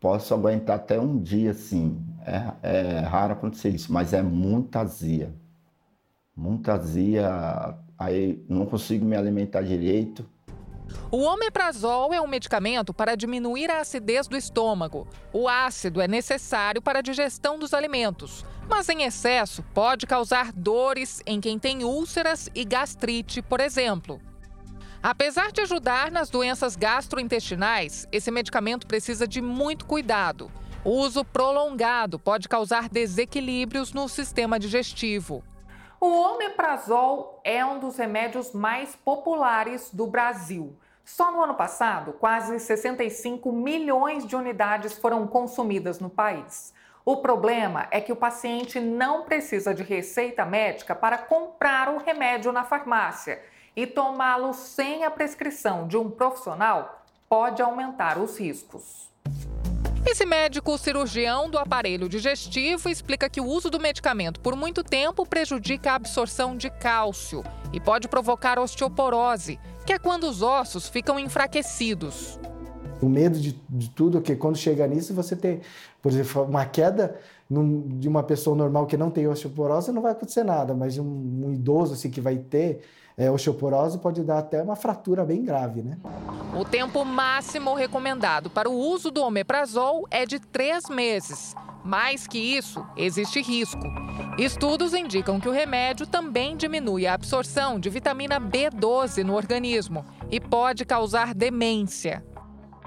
posso 0.00 0.32
aguentar 0.32 0.76
até 0.76 0.98
um 0.98 1.20
dia, 1.20 1.52
sim. 1.52 2.02
É, 2.24 2.52
é 2.62 3.00
raro 3.00 3.34
acontecer 3.34 3.68
isso, 3.68 3.92
mas 3.92 4.12
é 4.12 4.22
muita 4.22 4.80
azia. 4.80 5.34
Muita 6.34 6.74
azia, 6.74 7.76
aí 7.98 8.44
não 8.48 8.66
consigo 8.66 9.04
me 9.04 9.16
alimentar 9.16 9.62
direito. 9.62 10.28
O 11.10 11.22
omeprazol 11.22 12.12
é 12.12 12.20
um 12.20 12.26
medicamento 12.26 12.92
para 12.92 13.14
diminuir 13.14 13.70
a 13.70 13.80
acidez 13.80 14.26
do 14.26 14.36
estômago. 14.36 15.06
O 15.32 15.48
ácido 15.48 16.00
é 16.00 16.08
necessário 16.08 16.82
para 16.82 16.98
a 16.98 17.02
digestão 17.02 17.58
dos 17.58 17.72
alimentos, 17.72 18.44
mas 18.68 18.88
em 18.88 19.02
excesso 19.02 19.62
pode 19.74 20.06
causar 20.06 20.52
dores 20.52 21.22
em 21.26 21.40
quem 21.40 21.58
tem 21.58 21.84
úlceras 21.84 22.48
e 22.54 22.64
gastrite, 22.64 23.42
por 23.42 23.60
exemplo. 23.60 24.20
Apesar 25.02 25.52
de 25.52 25.60
ajudar 25.60 26.10
nas 26.10 26.30
doenças 26.30 26.76
gastrointestinais, 26.76 28.08
esse 28.10 28.30
medicamento 28.30 28.86
precisa 28.86 29.28
de 29.28 29.40
muito 29.40 29.84
cuidado. 29.84 30.50
O 30.84 30.90
uso 30.90 31.24
prolongado 31.24 32.18
pode 32.18 32.46
causar 32.46 32.90
desequilíbrios 32.90 33.94
no 33.94 34.06
sistema 34.06 34.58
digestivo. 34.58 35.42
O 35.98 36.08
omeprazol 36.08 37.40
é 37.42 37.64
um 37.64 37.78
dos 37.78 37.96
remédios 37.96 38.52
mais 38.52 38.94
populares 38.94 39.88
do 39.90 40.06
Brasil. 40.06 40.76
Só 41.02 41.32
no 41.32 41.42
ano 41.42 41.54
passado, 41.54 42.12
quase 42.12 42.60
65 42.60 43.50
milhões 43.50 44.26
de 44.26 44.36
unidades 44.36 44.98
foram 44.98 45.26
consumidas 45.26 46.00
no 46.00 46.10
país. 46.10 46.74
O 47.02 47.16
problema 47.16 47.88
é 47.90 47.98
que 47.98 48.12
o 48.12 48.16
paciente 48.16 48.78
não 48.78 49.22
precisa 49.22 49.72
de 49.72 49.82
receita 49.82 50.44
médica 50.44 50.94
para 50.94 51.16
comprar 51.16 51.88
o 51.88 51.96
remédio 51.96 52.52
na 52.52 52.62
farmácia 52.62 53.42
e 53.74 53.86
tomá-lo 53.86 54.52
sem 54.52 55.02
a 55.02 55.10
prescrição 55.10 55.88
de 55.88 55.96
um 55.96 56.10
profissional 56.10 57.02
pode 57.26 57.62
aumentar 57.62 58.18
os 58.18 58.38
riscos. 58.38 59.13
Esse 60.06 60.26
médico 60.26 60.76
cirurgião 60.76 61.48
do 61.48 61.56
aparelho 61.56 62.10
digestivo 62.10 62.90
explica 62.90 63.28
que 63.28 63.40
o 63.40 63.46
uso 63.46 63.70
do 63.70 63.80
medicamento 63.80 64.38
por 64.38 64.54
muito 64.54 64.84
tempo 64.84 65.26
prejudica 65.26 65.92
a 65.92 65.94
absorção 65.94 66.56
de 66.56 66.68
cálcio 66.68 67.42
e 67.72 67.80
pode 67.80 68.06
provocar 68.06 68.58
osteoporose, 68.58 69.58
que 69.86 69.94
é 69.94 69.98
quando 69.98 70.24
os 70.24 70.42
ossos 70.42 70.88
ficam 70.88 71.18
enfraquecidos. 71.18 72.38
O 73.00 73.08
medo 73.08 73.40
de, 73.40 73.58
de 73.68 73.90
tudo 73.90 74.18
é 74.18 74.20
que 74.20 74.36
quando 74.36 74.56
chega 74.56 74.86
nisso, 74.86 75.14
você 75.14 75.34
tem, 75.34 75.62
por 76.02 76.12
exemplo, 76.12 76.42
uma 76.42 76.66
queda 76.66 77.18
num, 77.48 77.98
de 77.98 78.06
uma 78.06 78.22
pessoa 78.22 78.54
normal 78.54 78.86
que 78.86 78.98
não 78.98 79.10
tem 79.10 79.26
osteoporose, 79.26 79.90
não 79.90 80.02
vai 80.02 80.12
acontecer 80.12 80.44
nada, 80.44 80.74
mas 80.74 80.98
um, 80.98 81.46
um 81.46 81.52
idoso 81.52 81.94
assim, 81.94 82.10
que 82.10 82.20
vai 82.20 82.36
ter 82.36 82.82
é, 83.16 83.30
osteoporose 83.30 83.98
pode 83.98 84.22
dar 84.24 84.38
até 84.38 84.62
uma 84.62 84.74
fratura 84.74 85.24
bem 85.24 85.44
grave, 85.44 85.82
né? 85.82 85.98
O 86.58 86.64
tempo 86.64 87.04
máximo 87.04 87.74
recomendado 87.74 88.50
para 88.50 88.68
o 88.68 88.76
uso 88.76 89.10
do 89.10 89.22
omeprazol 89.22 90.06
é 90.10 90.26
de 90.26 90.38
três 90.40 90.88
meses. 90.88 91.54
Mais 91.84 92.26
que 92.26 92.38
isso, 92.38 92.84
existe 92.96 93.40
risco. 93.42 93.82
Estudos 94.38 94.94
indicam 94.94 95.38
que 95.38 95.48
o 95.48 95.52
remédio 95.52 96.06
também 96.06 96.56
diminui 96.56 97.06
a 97.06 97.14
absorção 97.14 97.78
de 97.78 97.90
vitamina 97.90 98.40
B12 98.40 99.22
no 99.22 99.34
organismo 99.34 100.04
e 100.30 100.40
pode 100.40 100.84
causar 100.84 101.34
demência. 101.34 102.24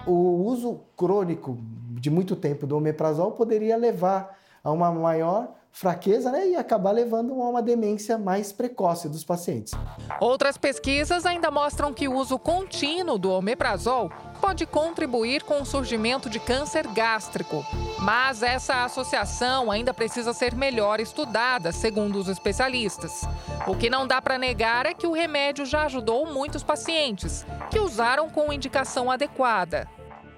O 0.06 0.44
uso 0.46 0.82
crônico 0.96 1.58
de 1.92 2.10
muito 2.10 2.36
tempo 2.36 2.66
do 2.66 2.76
omeprazol 2.76 3.32
poderia 3.32 3.78
levar 3.78 4.38
a 4.64 4.72
uma 4.72 4.92
maior 4.92 5.57
fraqueza 5.78 6.32
né, 6.32 6.48
e 6.48 6.56
acabar 6.56 6.90
levando 6.92 7.40
a 7.40 7.50
uma 7.50 7.62
demência 7.62 8.18
mais 8.18 8.52
precoce 8.52 9.08
dos 9.08 9.24
pacientes. 9.24 9.74
Outras 10.20 10.58
pesquisas 10.58 11.24
ainda 11.24 11.52
mostram 11.52 11.94
que 11.94 12.08
o 12.08 12.16
uso 12.16 12.40
contínuo 12.40 13.20
do 13.20 13.32
omeprazol 13.32 14.12
pode 14.42 14.66
contribuir 14.66 15.44
com 15.44 15.62
o 15.62 15.66
surgimento 15.66 16.32
de 16.32 16.40
câncer 16.40 16.88
gástrico. 16.88 17.64
Mas 18.00 18.42
essa 18.42 18.86
associação 18.86 19.70
ainda 19.70 19.94
precisa 19.94 20.34
ser 20.34 20.56
melhor 20.56 21.00
estudada, 21.00 21.72
segundo 21.72 22.18
os 22.18 22.28
especialistas. 22.28 23.22
O 23.68 23.76
que 23.76 23.88
não 23.88 24.08
dá 24.08 24.20
para 24.20 24.40
negar 24.40 24.88
é 24.88 24.96
que 24.96 25.06
o 25.06 25.14
remédio 25.14 25.64
já 25.64 25.84
ajudou 25.86 26.26
muitos 26.26 26.64
pacientes, 26.64 27.46
que 27.70 27.80
usaram 27.80 28.32
com 28.32 28.52
indicação 28.52 29.12
adequada 29.12 29.88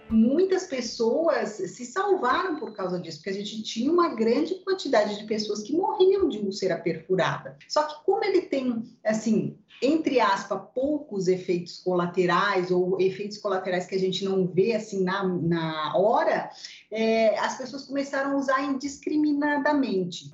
muitas 0.10 0.66
pessoas 0.66 1.50
se 1.50 1.86
salvaram 1.86 2.56
por 2.58 2.74
causa 2.74 3.00
disso, 3.00 3.18
porque 3.18 3.30
a 3.30 3.34
gente 3.34 3.62
tinha 3.64 3.92
uma 3.92 4.16
grande 4.16 4.56
quantidade 4.56 5.18
de 5.18 5.26
pessoas 5.26 5.62
que 5.62 5.74
morriam 5.74 6.28
de 6.28 6.40
úlcera 6.40 6.78
perfurada. 6.78 7.58
Só 7.68 7.84
que 7.84 8.04
como 8.04 8.24
ele 8.24 8.42
tem, 8.42 8.84
assim, 9.04 9.58
entre 9.82 10.20
aspas, 10.20 10.62
poucos 10.74 11.28
efeitos 11.28 11.78
colaterais 11.78 12.70
ou 12.72 13.00
efeitos 13.00 13.38
colaterais 13.38 13.86
que 13.86 13.96
a 13.96 14.00
gente 14.00 14.26
não 14.26 14.46
vê 14.46 14.74
assim 14.74 15.04
na, 15.04 15.24
na 15.24 15.96
hora, 15.96 16.50
é, 16.92 17.38
as 17.40 17.58
pessoas 17.58 17.86
começaram 17.86 18.34
a 18.34 18.36
usar 18.38 18.62
indiscriminadamente. 18.64 20.32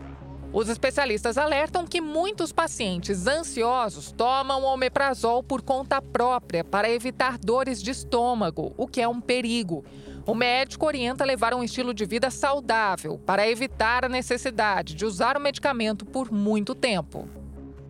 Os 0.52 0.70
especialistas 0.70 1.38
alertam 1.38 1.86
que 1.86 2.00
muitos 2.00 2.54
pacientes 2.54 3.28
ansiosos 3.28 4.12
tomam 4.12 4.64
omeprazol 4.64 5.44
por 5.44 5.62
conta 5.62 6.02
própria 6.02 6.64
para 6.64 6.90
evitar 6.90 7.38
dores 7.38 7.84
de 7.84 7.92
estômago, 7.92 8.74
o 8.78 8.88
que 8.88 9.02
é 9.02 9.08
um 9.08 9.20
perigo. 9.20 9.84
O 10.26 10.34
médico 10.34 10.86
orienta 10.86 11.26
levar 11.26 11.54
um 11.54 11.64
estilo 11.64 11.94
de 11.94 12.06
vida 12.06 12.32
saudável 12.32 13.20
para 13.26 13.48
evitar 13.48 14.06
a 14.06 14.10
necessidade 14.10 14.96
de 14.96 15.06
usar 15.06 15.38
o 15.38 15.42
medicamento 15.42 16.06
por 16.06 16.32
muito 16.32 16.74
tempo. 16.74 17.28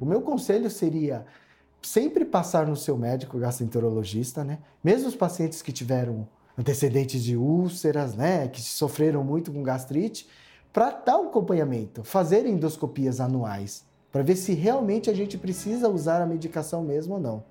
O 0.01 0.05
meu 0.05 0.21
conselho 0.21 0.69
seria 0.69 1.25
sempre 1.85 2.25
passar 2.25 2.67
no 2.67 2.75
seu 2.75 2.97
médico 2.97 3.37
gastroenterologista, 3.37 4.43
né? 4.43 4.59
Mesmo 4.83 5.07
os 5.07 5.15
pacientes 5.15 5.61
que 5.61 5.71
tiveram 5.71 6.27
antecedentes 6.57 7.23
de 7.23 7.35
úlceras, 7.35 8.15
né, 8.15 8.47
que 8.47 8.61
sofreram 8.61 9.23
muito 9.23 9.51
com 9.51 9.61
gastrite, 9.61 10.27
para 10.71 10.91
dar 10.91 11.15
acompanhamento, 11.15 12.03
fazer 12.03 12.45
endoscopias 12.45 13.19
anuais, 13.19 13.85
para 14.11 14.23
ver 14.23 14.35
se 14.35 14.53
realmente 14.53 15.09
a 15.09 15.13
gente 15.13 15.37
precisa 15.37 15.89
usar 15.89 16.21
a 16.21 16.25
medicação 16.25 16.83
mesmo 16.83 17.15
ou 17.15 17.19
não. 17.19 17.43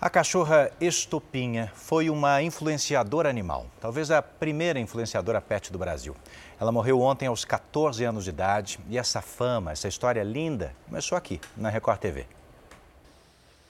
A 0.00 0.08
cachorra 0.08 0.70
Estopinha 0.80 1.70
foi 1.74 2.08
uma 2.08 2.42
influenciadora 2.42 3.28
animal, 3.28 3.66
talvez 3.80 4.10
a 4.10 4.22
primeira 4.22 4.80
influenciadora 4.80 5.42
pet 5.42 5.70
do 5.70 5.78
Brasil. 5.78 6.16
Ela 6.58 6.72
morreu 6.72 7.00
ontem 7.00 7.26
aos 7.26 7.44
14 7.44 8.02
anos 8.04 8.24
de 8.24 8.30
idade 8.30 8.80
e 8.88 8.96
essa 8.96 9.20
fama, 9.20 9.72
essa 9.72 9.88
história 9.88 10.22
linda, 10.22 10.74
começou 10.86 11.18
aqui, 11.18 11.38
na 11.54 11.68
Record 11.68 11.98
TV. 11.98 12.39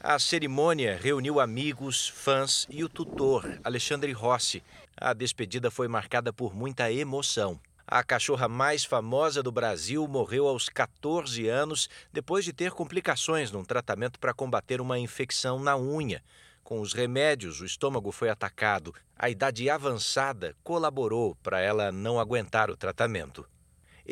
A 0.03 0.19
cerimônia 0.19 0.99
reuniu 0.99 1.39
amigos, 1.39 2.09
fãs 2.09 2.67
e 2.71 2.83
o 2.83 2.89
tutor, 2.89 3.61
Alexandre 3.63 4.11
Rossi. 4.13 4.63
A 4.97 5.13
despedida 5.13 5.71
foi 5.71 5.89
marcada 5.89 6.33
por 6.33 6.55
muita 6.55 6.91
emoção. 6.91 7.61
A 7.87 8.03
cachorra 8.03 8.49
mais 8.49 8.83
famosa 8.83 9.43
do 9.43 9.53
Brasil 9.53 10.09
morreu 10.09 10.49
aos 10.49 10.71
14 10.71 11.47
anos 11.49 11.87
depois 12.11 12.47
de 12.47 12.53
ter 12.55 12.73
complicações 12.73 13.51
num 13.51 13.63
tratamento 13.63 14.19
para 14.19 14.33
combater 14.33 14.81
uma 14.81 14.99
infecção 14.99 15.61
na 15.61 15.77
unha. 15.77 16.23
Com 16.65 16.81
os 16.81 16.95
remédios, 16.95 17.61
o 17.61 17.67
estômago 17.67 18.11
foi 18.11 18.31
atacado. 18.31 18.95
A 19.19 19.29
idade 19.29 19.69
avançada 19.69 20.57
colaborou 20.65 21.37
para 21.43 21.61
ela 21.61 21.93
não 21.93 22.19
aguentar 22.19 22.71
o 22.71 22.77
tratamento. 22.77 23.47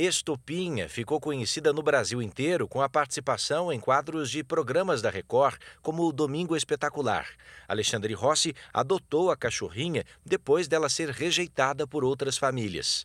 Estopinha 0.01 0.89
ficou 0.89 1.19
conhecida 1.19 1.73
no 1.73 1.83
Brasil 1.83 2.23
inteiro 2.23 2.69
com 2.69 2.81
a 2.81 2.89
participação 2.89 3.73
em 3.73 3.81
quadros 3.81 4.31
de 4.31 4.45
programas 4.45 5.03
da 5.03 5.11
Record, 5.11 5.59
como 5.83 6.07
o 6.07 6.13
Domingo 6.13 6.57
Espetacular. 6.57 7.27
Alexandre 7.67 8.15
Rossi 8.15 8.55
adotou 8.73 9.29
a 9.29 9.37
cachorrinha 9.37 10.05
depois 10.25 10.69
dela 10.69 10.89
ser 10.89 11.11
rejeitada 11.11 11.85
por 11.85 12.05
outras 12.05 12.39
famílias. 12.39 13.05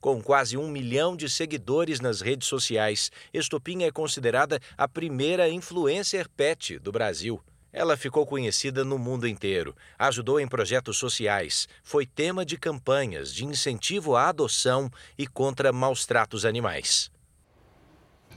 Com 0.00 0.20
quase 0.20 0.56
um 0.56 0.66
milhão 0.66 1.16
de 1.16 1.30
seguidores 1.30 2.00
nas 2.00 2.20
redes 2.20 2.48
sociais, 2.48 3.12
Estopinha 3.32 3.86
é 3.86 3.92
considerada 3.92 4.58
a 4.76 4.88
primeira 4.88 5.48
influencer 5.48 6.28
pet 6.28 6.80
do 6.80 6.90
Brasil. 6.90 7.40
Ela 7.76 7.96
ficou 7.96 8.24
conhecida 8.24 8.84
no 8.84 8.96
mundo 8.96 9.26
inteiro, 9.26 9.74
ajudou 9.98 10.38
em 10.38 10.46
projetos 10.46 10.96
sociais, 10.96 11.68
foi 11.82 12.06
tema 12.06 12.46
de 12.46 12.56
campanhas 12.56 13.34
de 13.34 13.44
incentivo 13.44 14.14
à 14.14 14.28
adoção 14.28 14.88
e 15.18 15.26
contra 15.26 15.72
maus 15.72 16.06
tratos 16.06 16.44
animais. 16.44 17.10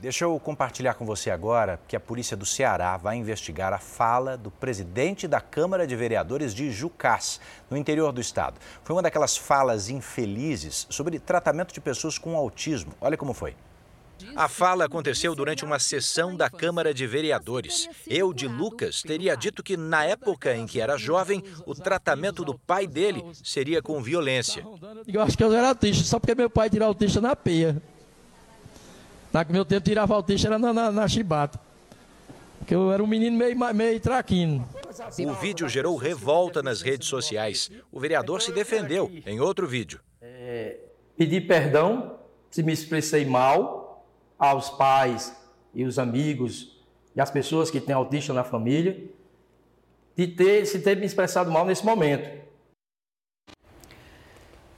Deixa 0.00 0.24
eu 0.24 0.40
compartilhar 0.40 0.94
com 0.94 1.06
você 1.06 1.30
agora 1.30 1.80
que 1.86 1.94
a 1.94 2.00
polícia 2.00 2.36
do 2.36 2.44
Ceará 2.44 2.96
vai 2.96 3.14
investigar 3.14 3.72
a 3.72 3.78
fala 3.78 4.36
do 4.36 4.50
presidente 4.50 5.28
da 5.28 5.40
Câmara 5.40 5.86
de 5.86 5.94
Vereadores 5.94 6.52
de 6.52 6.72
Jucás, 6.72 7.40
no 7.70 7.76
interior 7.76 8.10
do 8.10 8.20
estado. 8.20 8.58
Foi 8.82 8.96
uma 8.96 9.02
daquelas 9.02 9.36
falas 9.36 9.88
infelizes 9.88 10.84
sobre 10.90 11.20
tratamento 11.20 11.72
de 11.72 11.80
pessoas 11.80 12.18
com 12.18 12.36
autismo. 12.36 12.92
Olha 13.00 13.16
como 13.16 13.32
foi. 13.32 13.54
A 14.34 14.48
fala 14.48 14.84
aconteceu 14.84 15.34
durante 15.34 15.64
uma 15.64 15.78
sessão 15.78 16.36
da 16.36 16.48
Câmara 16.48 16.92
de 16.92 17.06
Vereadores. 17.06 17.88
Eu, 18.06 18.32
de 18.32 18.46
Lucas, 18.46 19.02
teria 19.02 19.36
dito 19.36 19.62
que, 19.62 19.76
na 19.76 20.04
época 20.04 20.54
em 20.54 20.66
que 20.66 20.80
era 20.80 20.96
jovem, 20.96 21.42
o 21.66 21.74
tratamento 21.74 22.44
do 22.44 22.58
pai 22.58 22.86
dele 22.86 23.24
seria 23.32 23.82
com 23.82 24.02
violência. 24.02 24.64
Eu 25.06 25.20
acho 25.20 25.36
que 25.36 25.44
eu 25.44 25.52
era 25.52 25.68
autista, 25.68 26.04
só 26.04 26.18
porque 26.18 26.34
meu 26.34 26.50
pai 26.50 26.70
tirou 26.70 26.88
autista 26.88 27.20
na 27.20 27.34
peia. 27.34 27.80
Na 29.32 29.44
meu 29.44 29.64
tempo, 29.64 29.84
tirava 29.84 30.14
autista 30.14 30.48
era 30.48 30.58
na, 30.58 30.72
na, 30.72 30.90
na 30.90 31.08
chibata. 31.08 31.60
Porque 32.58 32.74
eu 32.74 32.92
era 32.92 33.02
um 33.02 33.06
menino 33.06 33.36
meio, 33.36 33.56
meio 33.74 34.00
traquino. 34.00 34.68
O 35.26 35.32
vídeo 35.34 35.68
gerou 35.68 35.96
revolta 35.96 36.62
nas 36.62 36.82
redes 36.82 37.08
sociais. 37.08 37.70
O 37.92 38.00
vereador 38.00 38.42
se 38.42 38.52
defendeu 38.52 39.10
em 39.26 39.40
outro 39.40 39.66
vídeo. 39.66 40.00
É, 40.20 40.76
pedi 41.16 41.40
perdão 41.40 42.18
se 42.50 42.62
me 42.62 42.72
expressei 42.72 43.24
mal 43.24 43.77
aos 44.38 44.70
pais 44.70 45.36
e 45.74 45.84
os 45.84 45.98
amigos 45.98 46.78
e 47.14 47.20
as 47.20 47.30
pessoas 47.30 47.70
que 47.70 47.80
têm 47.80 47.94
autista 47.94 48.32
na 48.32 48.44
família, 48.44 49.10
de 50.16 50.28
ter, 50.28 50.66
se 50.66 50.80
ter 50.80 50.96
me 50.96 51.06
expressado 51.06 51.50
mal 51.50 51.64
nesse 51.64 51.84
momento. 51.84 52.46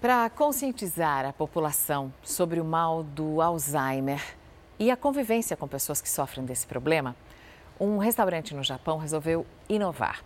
Para 0.01 0.31
conscientizar 0.31 1.27
a 1.27 1.33
população 1.33 2.13
sobre 2.23 2.59
o 2.59 2.65
mal 2.65 3.03
do 3.03 3.43
Alzheimer, 3.43 4.41
e 4.81 4.91
a 4.91 4.97
convivência 4.97 5.59
com 5.59 5.69
pessoas 5.69 6.01
que 6.01 6.09
sofrem 6.09 6.47
desse 6.47 6.67
problema, 6.67 7.15
um 7.79 7.99
restaurante 7.99 8.55
no 8.55 8.63
Japão 8.63 8.97
resolveu 8.97 9.47
inovar. 9.69 10.25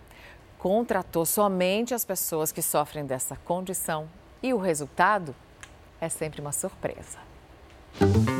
contratou 0.57 1.25
somente 1.25 1.93
as 1.93 2.05
pessoas 2.05 2.51
que 2.51 2.61
sofrem 2.61 3.05
dessa 3.05 3.35
condição 3.35 4.09
e 4.41 4.51
o 4.51 4.57
resultado 4.57 5.35
é 6.01 6.09
sempre 6.09 6.41
uma 6.41 6.51
surpresa. 6.51 7.19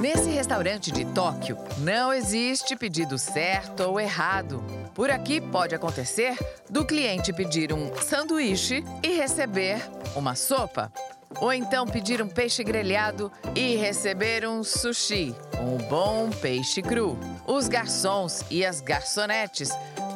Nesse 0.02 0.30
restaurante 0.30 0.92
de 0.92 1.06
Tóquio, 1.06 1.58
não 1.78 2.14
existe 2.14 2.76
pedido 2.76 3.18
certo 3.18 3.84
ou 3.84 4.00
errado. 4.00 4.64
Por 4.94 5.10
aqui 5.10 5.40
pode 5.40 5.74
acontecer 5.74 6.38
do 6.70 6.86
cliente 6.86 7.34
pedir 7.34 7.74
um 7.74 7.94
sanduíche 7.96 8.84
e 9.02 9.16
receber 9.16 9.82
uma 10.16 10.36
sopa. 10.36 10.92
Ou 11.40 11.52
então 11.52 11.86
pedir 11.86 12.22
um 12.22 12.28
peixe 12.28 12.64
grelhado 12.64 13.32
e 13.56 13.76
receber 13.76 14.48
um 14.48 14.64
sushi, 14.64 15.36
um 15.60 15.78
bom 15.90 16.30
peixe 16.30 16.82
cru. 16.82 17.18
Os 17.46 17.68
garçons 17.68 18.44
e 18.50 18.66
as 18.66 18.80
garçonetes 18.80 19.70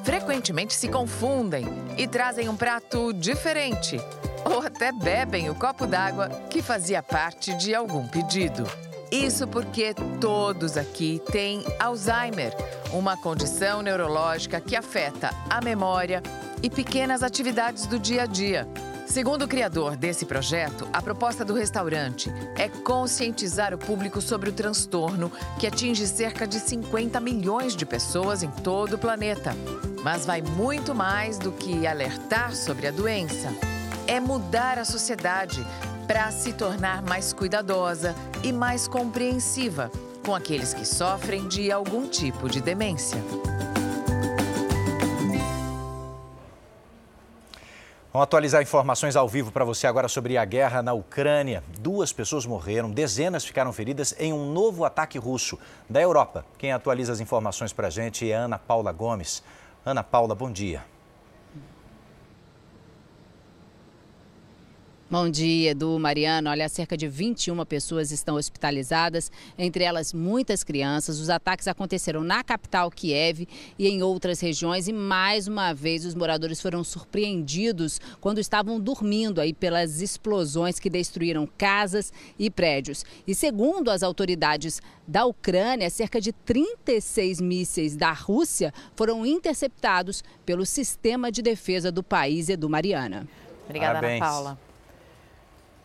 frequentemente 0.03 0.73
se 0.73 0.87
confundem 0.87 1.65
e 1.97 2.07
trazem 2.07 2.47
um 2.47 2.55
prato 2.55 3.13
diferente. 3.13 3.99
Ou 4.45 4.61
até 4.61 4.91
bebem 4.91 5.49
o 5.49 5.55
copo 5.55 5.85
d'água 5.85 6.29
que 6.49 6.61
fazia 6.61 7.03
parte 7.03 7.53
de 7.55 7.75
algum 7.75 8.07
pedido. 8.07 8.65
Isso 9.11 9.47
porque 9.47 9.95
todos 10.21 10.77
aqui 10.77 11.19
têm 11.31 11.63
Alzheimer, 11.79 12.53
uma 12.93 13.17
condição 13.17 13.81
neurológica 13.81 14.61
que 14.61 14.75
afeta 14.75 15.31
a 15.49 15.59
memória 15.61 16.21
e 16.61 16.69
pequenas 16.69 17.23
atividades 17.23 17.87
do 17.87 17.97
dia 17.97 18.23
a 18.23 18.25
dia. 18.27 18.67
Segundo 19.07 19.45
o 19.45 19.47
criador 19.47 19.97
desse 19.97 20.27
projeto, 20.27 20.87
a 20.93 21.01
proposta 21.01 21.43
do 21.43 21.55
restaurante 21.55 22.31
é 22.55 22.69
conscientizar 22.69 23.73
o 23.73 23.79
público 23.79 24.21
sobre 24.21 24.51
o 24.51 24.53
transtorno 24.53 25.31
que 25.59 25.65
atinge 25.65 26.05
cerca 26.05 26.45
de 26.45 26.59
50 26.59 27.19
milhões 27.19 27.75
de 27.75 27.87
pessoas 27.87 28.43
em 28.43 28.51
todo 28.51 28.93
o 28.93 28.99
planeta. 28.99 29.55
Mas 30.03 30.27
vai 30.27 30.43
muito 30.43 30.93
mais 30.93 31.39
do 31.39 31.51
que 31.51 31.87
alertar 31.87 32.55
sobre 32.55 32.85
a 32.85 32.91
doença. 32.91 33.51
É 34.05 34.19
mudar 34.19 34.77
a 34.77 34.85
sociedade 34.85 35.65
para 36.09 36.31
se 36.31 36.53
tornar 36.53 37.03
mais 37.03 37.31
cuidadosa 37.31 38.15
e 38.43 38.51
mais 38.51 38.87
compreensiva 38.87 39.91
com 40.25 40.33
aqueles 40.33 40.73
que 40.73 40.83
sofrem 40.83 41.47
de 41.47 41.71
algum 41.71 42.09
tipo 42.09 42.49
de 42.49 42.59
demência. 42.59 43.19
Vamos 48.11 48.23
atualizar 48.23 48.59
informações 48.59 49.15
ao 49.15 49.29
vivo 49.29 49.51
para 49.51 49.63
você 49.63 49.85
agora 49.85 50.07
sobre 50.07 50.35
a 50.35 50.43
guerra 50.45 50.81
na 50.81 50.93
Ucrânia. 50.93 51.63
Duas 51.79 52.11
pessoas 52.11 52.43
morreram, 52.43 52.89
dezenas 52.89 53.45
ficaram 53.45 53.71
feridas 53.71 54.15
em 54.17 54.33
um 54.33 54.51
novo 54.51 54.85
ataque 54.85 55.19
russo 55.19 55.59
da 55.87 56.01
Europa. 56.01 56.43
Quem 56.57 56.71
atualiza 56.71 57.13
as 57.13 57.19
informações 57.19 57.71
para 57.71 57.85
a 57.85 57.91
gente 57.91 58.29
é 58.31 58.33
Ana 58.33 58.57
Paula 58.57 58.91
Gomes. 58.91 59.43
Ana 59.85 60.03
Paula, 60.03 60.33
bom 60.33 60.51
dia. 60.51 60.83
Bom 65.11 65.27
dia, 65.27 65.71
Edu, 65.71 65.97
Mariano. 65.97 66.51
Olha, 66.51 66.69
cerca 66.69 66.95
de 66.95 67.07
21 67.07 67.65
pessoas 67.65 68.11
estão 68.11 68.35
hospitalizadas, 68.35 69.31
entre 69.57 69.83
elas 69.83 70.13
muitas 70.13 70.63
crianças. 70.63 71.19
Os 71.19 71.31
ataques 71.31 71.67
aconteceram 71.67 72.23
na 72.23 72.43
capital 72.43 72.91
Kiev 72.91 73.47
e 73.79 73.87
em 73.87 74.03
outras 74.03 74.39
regiões 74.39 74.87
e 74.87 74.93
mais 74.93 75.47
uma 75.47 75.73
vez 75.73 76.05
os 76.05 76.13
moradores 76.13 76.61
foram 76.61 76.83
surpreendidos 76.83 77.99
quando 78.21 78.37
estavam 78.37 78.79
dormindo 78.79 79.41
aí 79.41 79.51
pelas 79.51 79.99
explosões 79.99 80.77
que 80.77 80.91
destruíram 80.91 81.49
casas 81.57 82.13
e 82.37 82.47
prédios. 82.51 83.03
E 83.25 83.33
segundo 83.33 83.89
as 83.89 84.03
autoridades 84.03 84.79
da 85.07 85.25
Ucrânia, 85.25 85.89
cerca 85.89 86.21
de 86.21 86.31
36 86.31 87.41
mísseis 87.41 87.95
da 87.95 88.11
Rússia 88.11 88.71
foram 88.95 89.25
interceptados 89.25 90.23
pelo 90.45 90.67
sistema 90.67 91.31
de 91.31 91.41
defesa 91.41 91.91
do 91.91 92.03
país, 92.03 92.47
Edu 92.47 92.69
Mariana. 92.69 93.27
Obrigada, 93.65 93.95
Parabéns. 93.95 94.21
Ana 94.21 94.31
Paula. 94.31 94.68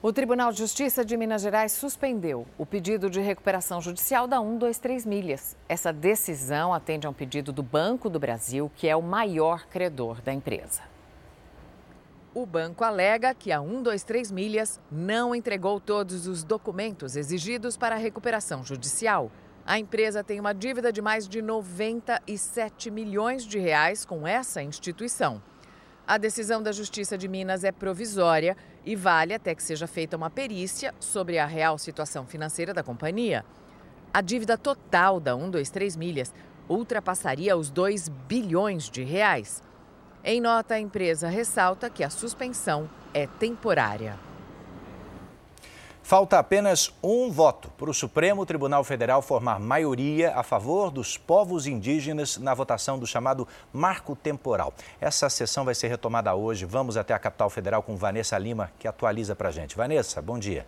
O 0.06 0.12
Tribunal 0.12 0.52
de 0.52 0.58
Justiça 0.58 1.02
de 1.02 1.16
Minas 1.16 1.40
Gerais 1.40 1.72
suspendeu 1.72 2.46
o 2.59 2.66
pedido 2.66 3.09
de 3.09 3.22
recuperação 3.22 3.81
judicial 3.81 4.26
da 4.26 4.38
123 4.38 5.07
Milhas. 5.07 5.57
Essa 5.66 5.94
decisão 5.94 6.74
atende 6.74 7.07
a 7.07 7.11
um 7.11 7.14
pedido 7.14 7.55
do 7.55 7.62
Banco 7.62 8.11
do 8.11 8.20
Brasil, 8.20 8.70
que 8.76 8.87
é 8.87 8.94
o 8.94 9.00
maior 9.00 9.66
credor 9.66 10.20
da 10.20 10.31
empresa. 10.31 10.83
O 12.35 12.44
banco 12.44 12.85
alega 12.85 13.33
que 13.33 13.50
a 13.50 13.62
123 13.62 14.31
Milhas 14.31 14.78
não 14.92 15.35
entregou 15.35 15.81
todos 15.81 16.26
os 16.26 16.44
documentos 16.44 17.16
exigidos 17.16 17.74
para 17.74 17.94
a 17.94 17.98
recuperação 17.98 18.62
judicial. 18.62 19.33
A 19.64 19.78
empresa 19.78 20.22
tem 20.22 20.38
uma 20.38 20.52
dívida 20.52 20.92
de 20.92 21.00
mais 21.00 21.26
de 21.26 21.40
97 21.40 22.90
milhões 22.90 23.42
de 23.42 23.59
reais 23.59 24.05
com 24.05 24.28
essa 24.28 24.62
instituição. 24.62 25.40
A 26.07 26.18
decisão 26.18 26.62
da 26.62 26.70
Justiça 26.70 27.16
de 27.16 27.26
Minas 27.26 27.64
é 27.64 27.72
provisória 27.72 28.55
e 28.85 28.94
vale 28.94 29.35
até 29.35 29.55
que 29.55 29.62
seja 29.62 29.87
feita 29.87 30.16
uma 30.16 30.31
perícia 30.31 30.94
sobre 31.01 31.38
a 31.38 31.47
real 31.47 31.79
situação 31.79 32.27
financeira 32.27 32.75
da 32.75 32.83
companhia. 32.83 33.44
A 34.12 34.20
dívida 34.20 34.57
total 34.57 35.18
da 35.18 35.35
123 35.35 35.97
Milhas 35.97 36.33
ultrapassaria 36.68 37.57
os 37.57 37.70
2 37.70 38.09
bilhões 38.09 38.88
de 38.88 39.03
reais. 39.03 39.62
Em 40.23 40.40
nota, 40.40 40.75
a 40.75 40.81
empresa 40.81 41.29
ressalta 41.29 41.90
que 41.90 42.05
a 42.05 42.11
suspensão 42.11 42.88
é 43.12 43.27
temporária. 43.27 44.18
Falta 46.04 46.38
apenas 46.38 46.92
um 47.02 47.30
voto 47.30 47.70
para 47.78 47.88
o 47.88 47.94
Supremo 47.94 48.44
Tribunal 48.44 48.84
Federal 48.84 49.22
formar 49.22 49.58
maioria 49.58 50.34
a 50.36 50.42
favor 50.42 50.90
dos 50.90 51.16
povos 51.16 51.66
indígenas 51.66 52.36
na 52.36 52.52
votação 52.52 52.98
do 52.98 53.06
chamado 53.06 53.48
Marco 53.72 54.14
Temporal. 54.14 54.74
Essa 55.00 55.30
sessão 55.30 55.64
vai 55.64 55.74
ser 55.74 55.88
retomada 55.88 56.34
hoje. 56.34 56.66
Vamos 56.66 56.98
até 56.98 57.14
a 57.14 57.18
capital 57.18 57.48
federal 57.48 57.82
com 57.82 57.96
Vanessa 57.96 58.36
Lima, 58.36 58.70
que 58.78 58.86
atualiza 58.86 59.34
para 59.34 59.48
a 59.48 59.50
gente. 59.50 59.78
Vanessa, 59.78 60.20
bom 60.20 60.38
dia. 60.38 60.66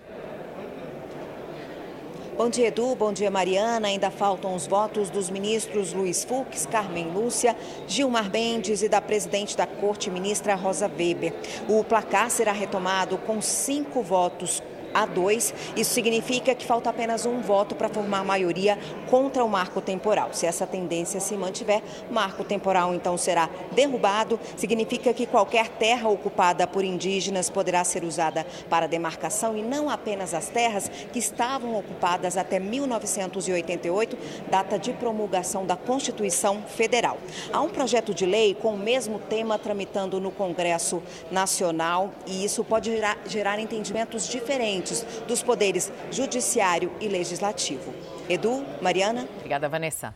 Bom 2.34 2.48
dia, 2.48 2.68
Edu. 2.68 2.94
Bom 2.94 3.12
dia, 3.12 3.30
Mariana. 3.30 3.88
Ainda 3.88 4.10
faltam 4.10 4.54
os 4.54 4.66
votos 4.66 5.10
dos 5.10 5.28
ministros 5.28 5.92
Luiz 5.92 6.24
Fux, 6.24 6.64
Carmen 6.64 7.10
Lúcia, 7.10 7.54
Gilmar 7.86 8.30
Mendes 8.30 8.80
e 8.80 8.88
da 8.88 9.02
presidente 9.02 9.54
da 9.54 9.66
Corte, 9.66 10.10
ministra 10.10 10.54
Rosa 10.54 10.86
Weber. 10.86 11.34
O 11.68 11.84
placar 11.84 12.30
será 12.30 12.52
retomado 12.52 13.18
com 13.18 13.42
cinco 13.42 14.02
votos 14.02 14.62
a 14.96 15.04
2. 15.04 15.54
Isso 15.76 15.92
significa 15.92 16.54
que 16.54 16.64
falta 16.64 16.88
apenas 16.88 17.26
um 17.26 17.40
voto 17.42 17.74
para 17.74 17.90
formar 17.90 18.24
maioria 18.24 18.78
contra 19.10 19.44
o 19.44 19.48
marco 19.48 19.82
temporal. 19.82 20.30
Se 20.32 20.46
essa 20.46 20.66
tendência 20.66 21.20
se 21.20 21.36
mantiver, 21.36 21.82
marco 22.10 22.42
temporal 22.42 22.94
então 22.94 23.18
será 23.18 23.50
derrubado. 23.72 24.40
Significa 24.56 25.12
que 25.12 25.26
qualquer 25.26 25.68
terra 25.68 26.08
ocupada 26.08 26.66
por 26.66 26.82
indígenas 26.82 27.50
poderá 27.50 27.84
ser 27.84 28.04
usada 28.04 28.46
para 28.70 28.86
demarcação 28.86 29.54
e 29.54 29.62
não 29.62 29.90
apenas 29.90 30.32
as 30.32 30.48
terras 30.48 30.90
que 31.12 31.18
estavam 31.18 31.78
ocupadas 31.78 32.38
até 32.38 32.58
1988, 32.58 34.16
data 34.50 34.78
de 34.78 34.94
promulgação 34.94 35.66
da 35.66 35.76
Constituição 35.76 36.62
Federal. 36.62 37.18
Há 37.52 37.60
um 37.60 37.68
projeto 37.68 38.14
de 38.14 38.24
lei 38.24 38.54
com 38.54 38.74
o 38.74 38.78
mesmo 38.78 39.18
tema 39.18 39.58
tramitando 39.58 40.18
no 40.18 40.30
Congresso 40.30 41.02
Nacional 41.30 42.12
e 42.26 42.44
isso 42.44 42.64
pode 42.64 42.90
gerar, 42.90 43.18
gerar 43.26 43.58
entendimentos 43.58 44.26
diferentes 44.26 44.85
dos 45.26 45.42
poderes 45.42 45.90
judiciário 46.10 46.92
e 47.00 47.08
legislativo. 47.08 47.92
Edu, 48.28 48.64
Mariana. 48.80 49.28
Obrigada, 49.36 49.68
Vanessa. 49.68 50.14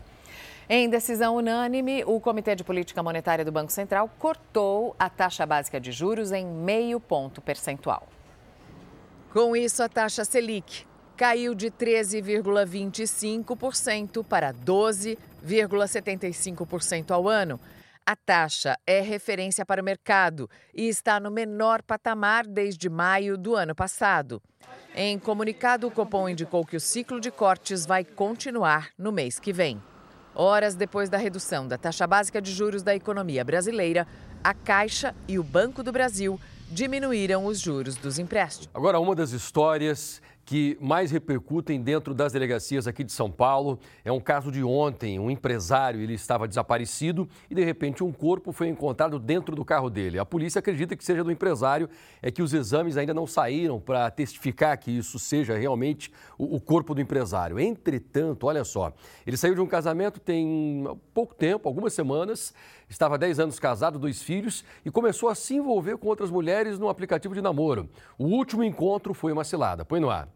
Em 0.69 0.89
decisão 0.89 1.37
unânime, 1.37 2.05
o 2.07 2.21
Comitê 2.21 2.55
de 2.55 2.63
Política 2.63 3.03
Monetária 3.03 3.45
do 3.45 3.51
Banco 3.51 3.73
Central 3.73 4.09
cortou 4.19 4.95
a 4.99 5.11
taxa 5.11 5.45
básica 5.45 5.81
de 5.81 5.91
juros 5.91 6.31
em 6.31 6.47
meio 6.47 7.01
ponto 7.01 7.41
percentual. 7.41 8.07
Com 9.33 9.57
isso, 9.57 9.83
a 9.83 9.89
taxa 9.89 10.25
Selic 10.25 10.87
caiu 11.17 11.53
de 11.55 11.71
13,25% 11.71 14.25
para 14.25 14.55
12,75% 14.55 17.11
ao 17.11 17.29
ano 17.29 17.59
a 18.11 18.17
taxa 18.17 18.77
é 18.85 19.01
referência 19.01 19.65
para 19.65 19.81
o 19.81 19.85
mercado 19.85 20.51
e 20.75 20.89
está 20.89 21.21
no 21.21 21.31
menor 21.31 21.81
patamar 21.81 22.45
desde 22.45 22.89
maio 22.89 23.39
do 23.39 23.55
ano 23.55 23.73
passado. 23.73 24.43
Em 24.97 25.17
comunicado, 25.17 25.87
o 25.87 25.93
Copom 25.93 26.29
indicou 26.29 26.67
que 26.67 26.77
o 26.77 26.81
ciclo 26.81 27.21
de 27.21 27.31
cortes 27.31 27.87
vai 27.87 28.03
continuar 28.03 28.89
no 28.99 29.13
mês 29.13 29.39
que 29.39 29.53
vem. 29.53 29.81
Horas 30.35 30.75
depois 30.75 31.09
da 31.09 31.19
redução 31.19 31.69
da 31.69 31.79
taxa 31.79 32.05
básica 32.05 32.43
de 32.43 32.51
juros 32.51 32.83
da 32.83 32.97
economia 32.97 33.45
brasileira, 33.45 34.09
a 34.43 34.53
Caixa 34.53 35.15
e 35.29 35.39
o 35.39 35.45
Banco 35.45 35.81
do 35.85 35.93
Brasil 35.93 36.37
diminuíram 36.69 37.47
os 37.47 37.61
juros 37.61 37.95
dos 37.95 38.19
empréstimos. 38.19 38.71
Agora, 38.75 38.99
uma 38.99 39.15
das 39.15 39.31
histórias 39.31 40.21
que 40.51 40.77
mais 40.81 41.13
repercutem 41.13 41.81
dentro 41.81 42.13
das 42.13 42.33
delegacias 42.33 42.89
aqui 42.89 43.05
de 43.05 43.13
São 43.13 43.31
Paulo. 43.31 43.79
É 44.05 44.11
um 44.11 44.19
caso 44.19 44.51
de 44.51 44.65
ontem, 44.65 45.17
um 45.17 45.31
empresário, 45.31 46.01
ele 46.01 46.15
estava 46.15 46.49
desaparecido 46.49 47.29
e 47.49 47.55
de 47.55 47.63
repente 47.63 48.03
um 48.03 48.11
corpo 48.11 48.51
foi 48.51 48.67
encontrado 48.67 49.21
dentro 49.21 49.55
do 49.55 49.65
carro 49.65 49.89
dele. 49.89 50.19
A 50.19 50.27
polícia 50.27 50.59
acredita 50.59 50.97
que 50.97 51.05
seja 51.05 51.23
do 51.23 51.31
empresário, 51.31 51.89
é 52.21 52.33
que 52.33 52.43
os 52.43 52.53
exames 52.53 52.97
ainda 52.97 53.15
não 53.15 53.29
saíram 53.29 53.79
para 53.79 54.11
testificar 54.11 54.77
que 54.77 54.91
isso 54.91 55.21
seja 55.21 55.57
realmente 55.57 56.11
o, 56.37 56.61
corpo 56.61 56.97
do 56.97 57.01
empresário. 57.01 57.57
Entretanto, 57.61 58.49
olha 58.49 58.65
só, 58.65 58.93
ele 59.25 59.37
saiu 59.37 59.55
de 59.55 59.61
um 59.61 59.69
casamento 59.69 60.19
tem 60.19 60.83
pouco 61.15 61.33
tempo, 61.33 61.69
algumas 61.69 61.93
semanas, 61.93 62.53
Estava 62.89 63.15
há 63.15 63.19
10 63.19 63.39
anos 63.39 63.61
casado, 63.61 64.01
dois 64.01 64.21
filhos 64.21 64.65
e 64.85 64.91
começou 64.91 65.29
a 65.29 65.35
se 65.37 65.55
envolver 65.55 65.97
com 65.97 66.09
outras 66.09 66.29
mulheres 66.29 66.77
no 66.77 66.89
aplicativo 66.89 67.37
de 67.37 67.41
namoro. 67.41 67.89
O 68.19 68.25
último 68.25 68.65
encontro 68.65 69.15
foi 69.15 69.33
uma 69.33 69.45
cilada. 69.45 69.85
Põe 69.85 70.01
no 70.01 70.11
ar. 70.11 70.29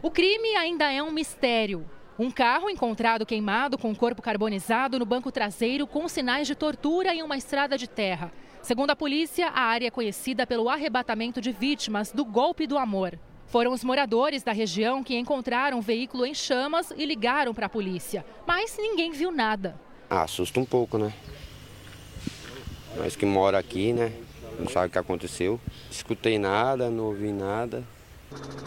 O 0.00 0.12
crime 0.12 0.54
ainda 0.54 0.92
é 0.92 1.02
um 1.02 1.10
mistério. 1.10 1.84
Um 2.16 2.30
carro 2.30 2.70
encontrado 2.70 3.26
queimado 3.26 3.76
com 3.76 3.90
o 3.90 3.96
corpo 3.96 4.22
carbonizado 4.22 4.96
no 4.96 5.04
banco 5.04 5.32
traseiro 5.32 5.88
com 5.88 6.06
sinais 6.06 6.46
de 6.46 6.54
tortura 6.54 7.12
em 7.12 7.20
uma 7.20 7.36
estrada 7.36 7.76
de 7.76 7.88
terra. 7.88 8.32
Segundo 8.62 8.90
a 8.90 8.96
polícia, 8.96 9.48
a 9.48 9.60
área 9.60 9.88
é 9.88 9.90
conhecida 9.90 10.46
pelo 10.46 10.68
arrebatamento 10.68 11.40
de 11.40 11.50
vítimas 11.50 12.12
do 12.12 12.24
golpe 12.24 12.64
do 12.64 12.78
amor. 12.78 13.18
Foram 13.46 13.72
os 13.72 13.82
moradores 13.82 14.44
da 14.44 14.52
região 14.52 15.02
que 15.02 15.16
encontraram 15.16 15.78
o 15.78 15.82
veículo 15.82 16.24
em 16.24 16.34
chamas 16.34 16.92
e 16.96 17.04
ligaram 17.04 17.52
para 17.52 17.66
a 17.66 17.68
polícia. 17.68 18.24
Mas 18.46 18.76
ninguém 18.78 19.10
viu 19.10 19.32
nada. 19.32 19.80
Ah, 20.08 20.22
assusta 20.22 20.60
um 20.60 20.64
pouco, 20.64 20.96
né? 20.96 21.12
Nós 22.96 23.16
que 23.16 23.26
mora 23.26 23.58
aqui, 23.58 23.92
né? 23.92 24.12
Não 24.60 24.68
sabe 24.68 24.86
o 24.86 24.90
que 24.90 24.98
aconteceu. 24.98 25.58
Escutei 25.90 26.38
nada, 26.38 26.88
não 26.88 27.06
ouvi 27.06 27.32
nada. 27.32 27.82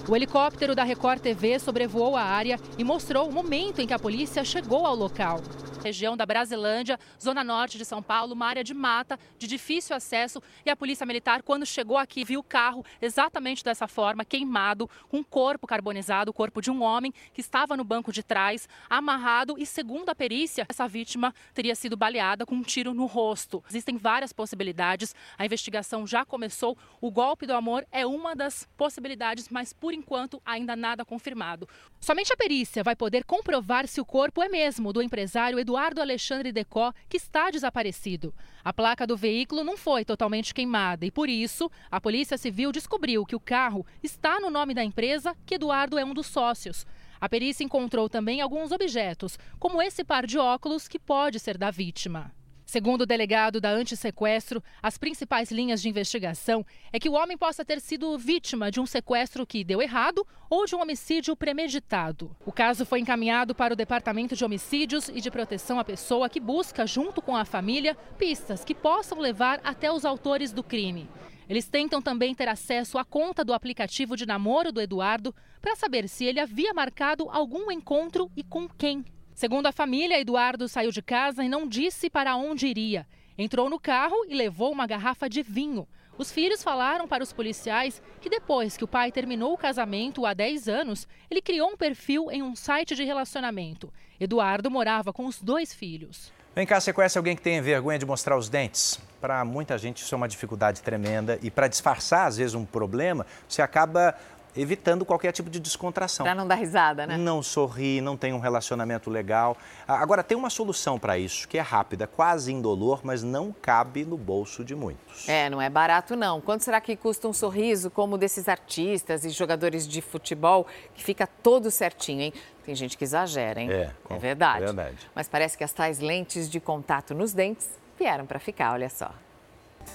O 0.08 0.16
helicóptero 0.16 0.76
da 0.76 0.84
Record 0.84 1.22
TV 1.22 1.60
sobrevoou 1.60 2.16
a 2.16 2.24
área 2.24 2.60
e 2.78 2.84
mostrou 2.84 3.30
o 3.30 3.34
momento 3.34 3.80
em 3.80 3.88
que 3.88 3.94
a 3.94 4.00
polícia 4.00 4.44
chegou 4.44 4.86
ao 4.86 4.96
local. 4.96 5.40
Região 5.84 6.16
da 6.16 6.26
Brasilândia, 6.26 7.00
zona 7.22 7.44
norte 7.44 7.78
de 7.78 7.86
São 7.86 8.02
Paulo, 8.02 8.34
uma 8.34 8.46
área 8.46 8.64
de 8.64 8.74
mata, 8.74 9.20
de 9.38 9.48
difícil 9.48 9.96
acesso. 9.96 10.42
E 10.66 10.70
a 10.70 10.76
polícia 10.76 11.06
militar, 11.06 11.42
quando 11.42 11.66
chegou 11.66 11.98
aqui, 11.98 12.24
viu 12.24 12.40
o 12.40 12.44
carro 12.44 12.86
exatamente 13.02 13.64
dessa 13.64 13.88
forma, 13.88 14.24
queimado, 14.24 14.90
com 15.10 15.18
um 15.18 15.24
corpo 15.24 15.68
carbonizado, 15.68 16.32
o 16.32 16.34
corpo 16.34 16.62
de 16.62 16.70
um 16.70 16.82
homem 16.84 17.14
que 17.34 17.42
estava 17.42 17.76
no 17.76 17.84
banco 17.84 18.12
de 18.12 18.24
trás, 18.24 18.68
amarrado. 18.90 19.56
E 19.58 19.66
segundo 19.66 20.10
a 20.10 20.16
perícia, 20.16 20.66
essa 20.70 20.88
vítima 20.88 21.34
teria 21.54 21.76
sido 21.76 21.98
baleada 21.98 22.46
com 22.46 22.56
um 22.56 22.62
tiro 22.62 22.94
no 22.94 23.06
rosto. 23.06 23.64
Existem 23.70 23.98
várias 23.98 24.32
possibilidades. 24.32 25.16
A 25.38 25.46
investigação 25.46 26.06
já 26.06 26.24
começou. 26.24 26.78
O 27.00 27.10
golpe 27.10 27.46
do 27.46 27.54
amor 27.54 27.86
é 27.92 28.06
uma 28.06 28.36
das 28.36 28.68
possibilidades 28.78 29.50
mas 29.50 29.74
por 29.74 29.94
enquanto 29.94 30.42
ainda 30.46 30.76
nada 30.76 31.06
confirmado. 31.06 31.68
Somente 32.00 32.34
a 32.34 32.38
perícia 32.38 32.84
vai 32.84 32.96
poder 32.96 33.24
comprovar 33.24 33.88
se 33.88 34.00
o 34.00 34.06
corpo 34.06 34.42
é 34.42 34.50
mesmo 34.50 34.94
do 34.94 35.02
empresário 35.02 35.60
Eduardo 35.60 35.71
Alexandre 35.78 36.52
Decó, 36.52 36.94
que 37.10 37.18
está 37.18 37.50
desaparecido. 37.50 38.34
A 38.64 38.72
placa 38.72 39.06
do 39.08 39.18
veículo 39.18 39.64
não 39.64 39.78
foi 39.78 40.06
totalmente 40.06 40.54
queimada 40.54 41.06
e, 41.06 41.12
por 41.12 41.30
isso, 41.30 41.70
a 41.90 42.00
Polícia 42.00 42.38
Civil 42.38 42.72
descobriu 42.72 43.26
que 43.26 43.36
o 43.36 43.40
carro 43.40 43.86
está 44.02 44.40
no 44.40 44.50
nome 44.50 44.74
da 44.74 44.84
empresa, 44.84 45.36
que 45.46 45.56
Eduardo 45.56 45.98
é 45.98 46.06
um 46.06 46.14
dos 46.14 46.28
sócios. 46.28 46.86
A 47.20 47.30
perícia 47.30 47.64
encontrou 47.64 48.10
também 48.10 48.42
alguns 48.42 48.72
objetos, 48.72 49.38
como 49.60 49.82
esse 49.82 50.04
par 50.04 50.26
de 50.26 50.38
óculos 50.40 50.88
que 50.88 50.98
pode 50.98 51.40
ser 51.40 51.58
da 51.58 51.70
vítima. 51.70 52.34
Segundo 52.72 53.02
o 53.02 53.06
delegado 53.06 53.60
da 53.60 53.70
Antissequestro, 53.70 54.64
as 54.82 54.98
principais 54.98 55.52
linhas 55.52 55.82
de 55.82 55.90
investigação 55.90 56.66
é 56.94 57.02
que 57.02 57.10
o 57.10 57.16
homem 57.16 57.38
possa 57.38 57.66
ter 57.66 57.82
sido 57.82 58.18
vítima 58.18 58.72
de 58.72 58.80
um 58.80 58.86
sequestro 58.86 59.46
que 59.46 59.62
deu 59.62 59.82
errado 59.82 60.26
ou 60.50 60.66
de 60.66 60.74
um 60.74 60.80
homicídio 60.80 61.36
premeditado. 61.36 62.34
O 62.46 62.52
caso 62.54 62.86
foi 62.86 63.02
encaminhado 63.02 63.54
para 63.54 63.74
o 63.74 63.76
Departamento 63.76 64.38
de 64.38 64.46
Homicídios 64.46 65.10
e 65.10 65.20
de 65.20 65.30
Proteção 65.30 65.80
à 65.80 65.84
Pessoa, 65.84 66.30
que 66.30 66.40
busca, 66.40 66.88
junto 66.88 67.22
com 67.22 67.36
a 67.36 67.44
família, 67.44 67.94
pistas 68.18 68.64
que 68.64 68.74
possam 68.74 69.20
levar 69.20 69.60
até 69.66 69.92
os 69.92 70.06
autores 70.06 70.54
do 70.54 70.64
crime. 70.64 71.10
Eles 71.50 71.68
tentam 71.68 72.02
também 72.02 72.34
ter 72.34 72.48
acesso 72.48 72.98
à 72.98 73.04
conta 73.04 73.44
do 73.44 73.54
aplicativo 73.54 74.16
de 74.16 74.26
namoro 74.26 74.72
do 74.72 74.80
Eduardo 74.80 75.36
para 75.60 75.76
saber 75.76 76.08
se 76.08 76.24
ele 76.24 76.40
havia 76.40 76.74
marcado 76.74 77.30
algum 77.32 77.70
encontro 77.70 78.32
e 78.34 78.42
com 78.46 78.70
quem. 78.70 79.04
Segundo 79.42 79.66
a 79.66 79.72
família, 79.72 80.22
Eduardo 80.22 80.68
saiu 80.68 80.92
de 80.92 81.02
casa 81.02 81.44
e 81.44 81.50
não 81.50 81.68
disse 81.68 82.12
para 82.12 82.36
onde 82.36 82.68
iria. 82.68 83.08
Entrou 83.36 83.72
no 83.72 83.80
carro 83.80 84.24
e 84.30 84.36
levou 84.36 84.72
uma 84.72 84.86
garrafa 84.86 85.28
de 85.28 85.42
vinho. 85.42 85.88
Os 86.16 86.32
filhos 86.32 86.62
falaram 86.62 87.08
para 87.08 87.24
os 87.24 87.34
policiais 87.34 88.04
que 88.22 88.30
depois 88.30 88.78
que 88.78 88.84
o 88.84 88.88
pai 88.88 89.12
terminou 89.12 89.52
o 89.52 89.58
casamento 89.58 90.28
há 90.28 90.36
10 90.36 90.70
anos, 90.70 91.08
ele 91.28 91.42
criou 91.42 91.72
um 91.72 91.76
perfil 91.76 92.30
em 92.30 92.44
um 92.44 92.56
site 92.56 92.94
de 92.94 93.04
relacionamento. 93.04 93.92
Eduardo 94.20 94.70
morava 94.70 95.12
com 95.12 95.26
os 95.26 95.42
dois 95.42 95.74
filhos. 95.74 96.32
Vem 96.54 96.68
cá, 96.68 96.80
você 96.80 96.94
conhece 96.94 97.18
alguém 97.18 97.36
que 97.36 97.42
tem 97.42 97.60
vergonha 97.62 97.98
de 97.98 98.06
mostrar 98.06 98.38
os 98.38 98.48
dentes? 98.48 99.00
Para 99.20 99.44
muita 99.44 99.76
gente 99.76 100.04
isso 100.04 100.14
é 100.14 100.18
uma 100.18 100.28
dificuldade 100.28 100.84
tremenda 100.84 101.40
e 101.42 101.50
para 101.50 101.68
disfarçar 101.68 102.28
às 102.28 102.38
vezes 102.38 102.54
um 102.54 102.66
problema, 102.66 103.26
você 103.48 103.64
acaba 103.64 104.14
evitando 104.56 105.06
qualquer 105.06 105.32
tipo 105.32 105.50
de 105.50 105.60
descontração. 105.60 106.24
Para 106.24 106.36
não 106.36 106.48
dar 106.48 106.56
risada, 106.56 107.08
né? 107.08 107.18
Não 107.18 107.42
sorrir, 107.42 108.02
não 108.02 108.18
tem 108.18 108.34
um 108.34 108.40
relacionamento 108.40 109.10
legal. 109.10 109.58
Agora, 109.88 110.24
tem 110.24 110.38
uma 110.38 110.50
solução 110.50 111.00
para 111.00 111.18
isso, 111.18 111.48
que 111.48 111.58
é 111.58 111.62
rápida, 111.62 112.08
quase 112.08 112.52
indolor, 112.52 113.02
mas 113.04 113.24
não 113.24 113.52
cabe 113.52 114.06
no 114.06 114.18
bolso 114.18 114.64
de 114.64 114.76
muitos. 114.76 115.28
É, 115.28 115.50
não 115.50 115.62
é 115.62 115.70
barato 115.70 116.16
não. 116.16 116.42
Quanto 116.42 116.64
será 116.64 116.82
que 116.82 116.96
custa 116.96 117.28
um 117.28 117.34
sorriso 117.34 117.90
como 117.90 118.18
desses 118.18 118.48
artistas 118.48 119.26
e 119.26 119.30
jogadores 119.30 119.88
de 119.88 120.02
futebol, 120.02 120.68
que 120.94 121.04
fica 121.04 121.26
todo 121.26 121.72
certinho, 121.72 122.22
hein? 122.22 122.34
Tem 122.66 122.76
gente 122.76 122.98
que 122.98 123.04
exagera, 123.04 123.60
hein? 123.60 123.72
É, 123.72 123.92
é 124.10 124.18
verdade. 124.18 124.64
É 124.64 124.66
verdade. 124.68 124.98
Mas 125.16 125.28
parece 125.28 125.58
que 125.58 125.64
as 125.64 125.74
tais 125.74 126.00
lentes 126.00 126.50
de 126.50 126.60
contato 126.60 127.14
nos 127.14 127.34
dentes 127.34 127.68
vieram 127.98 128.26
para 128.26 128.40
ficar, 128.40 128.74
olha 128.74 128.90
só. 128.90 129.12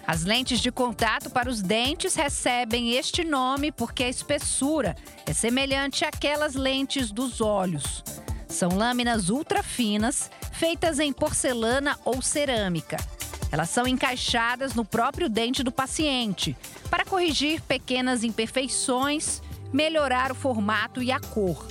As 0.06 0.22
lentes 0.22 0.60
de 0.60 0.70
contato 0.70 1.30
para 1.30 1.50
os 1.50 1.60
dentes 1.60 2.14
recebem 2.14 2.92
este 2.92 3.24
nome 3.24 3.72
porque 3.72 4.04
a 4.04 4.08
espessura 4.08 4.94
é 5.26 5.32
semelhante 5.32 6.04
àquelas 6.04 6.54
lentes 6.54 7.10
dos 7.10 7.40
olhos. 7.40 8.04
São 8.48 8.70
lâminas 8.70 9.28
ultra 9.28 9.62
finas, 9.62 10.30
feitas 10.52 10.98
em 10.98 11.12
porcelana 11.12 11.98
ou 12.04 12.22
cerâmica. 12.22 12.96
Elas 13.50 13.70
são 13.70 13.86
encaixadas 13.86 14.74
no 14.74 14.84
próprio 14.84 15.28
dente 15.28 15.62
do 15.62 15.72
paciente 15.72 16.56
para 16.90 17.04
corrigir 17.04 17.60
pequenas 17.62 18.22
imperfeições, 18.22 19.42
melhorar 19.72 20.30
o 20.30 20.34
formato 20.34 21.02
e 21.02 21.10
a 21.10 21.20
cor. 21.20 21.66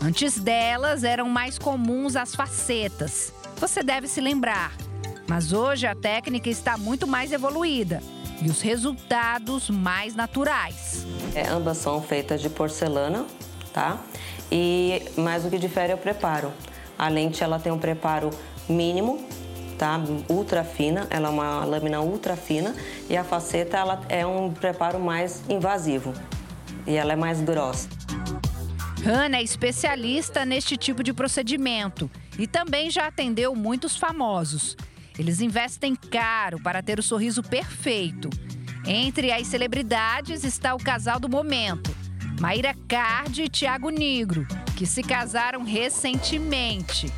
Antes 0.00 0.38
delas, 0.38 1.02
eram 1.02 1.28
mais 1.28 1.58
comuns 1.58 2.14
as 2.14 2.34
facetas. 2.34 3.32
Você 3.56 3.82
deve 3.82 4.06
se 4.06 4.20
lembrar 4.20 4.72
mas 5.28 5.52
hoje 5.52 5.86
a 5.86 5.94
técnica 5.94 6.48
está 6.48 6.78
muito 6.78 7.06
mais 7.06 7.32
evoluída 7.32 8.02
e 8.40 8.48
os 8.48 8.62
resultados 8.62 9.68
mais 9.68 10.14
naturais. 10.14 11.06
É, 11.34 11.46
ambas 11.48 11.76
são 11.76 12.00
feitas 12.00 12.40
de 12.40 12.48
porcelana, 12.48 13.26
tá? 13.72 13.98
E 14.50 15.02
mais 15.16 15.44
o 15.44 15.50
que 15.50 15.58
difere 15.58 15.92
é 15.92 15.94
o 15.94 15.98
preparo. 15.98 16.52
A 16.98 17.08
lente 17.08 17.44
ela 17.44 17.58
tem 17.58 17.70
um 17.70 17.78
preparo 17.78 18.30
mínimo, 18.68 19.22
tá? 19.76 20.00
Ultra 20.28 20.64
fina, 20.64 21.06
ela 21.10 21.28
é 21.28 21.30
uma 21.30 21.64
lâmina 21.64 22.00
ultra 22.00 22.34
fina 22.34 22.74
e 23.08 23.16
a 23.16 23.22
faceta 23.22 23.76
ela 23.76 24.00
é 24.08 24.26
um 24.26 24.52
preparo 24.52 24.98
mais 24.98 25.42
invasivo 25.48 26.14
e 26.86 26.96
ela 26.96 27.12
é 27.12 27.16
mais 27.16 27.40
grossa. 27.40 27.88
Hanna 29.04 29.36
é 29.36 29.42
especialista 29.42 30.44
neste 30.44 30.76
tipo 30.76 31.02
de 31.02 31.12
procedimento 31.12 32.10
e 32.38 32.46
também 32.46 32.90
já 32.90 33.06
atendeu 33.06 33.54
muitos 33.54 33.96
famosos. 33.96 34.76
Eles 35.18 35.40
investem 35.40 35.96
caro 35.96 36.60
para 36.60 36.82
ter 36.82 36.98
o 36.98 37.02
sorriso 37.02 37.42
perfeito. 37.42 38.30
Entre 38.86 39.32
as 39.32 39.46
celebridades 39.46 40.44
está 40.44 40.74
o 40.74 40.78
casal 40.78 41.18
do 41.18 41.28
momento, 41.28 41.94
Maíra 42.40 42.74
Cardi 42.86 43.42
e 43.42 43.48
Tiago 43.48 43.90
Negro, 43.90 44.46
que 44.76 44.86
se 44.86 45.02
casaram 45.02 45.64
recentemente. 45.64 47.12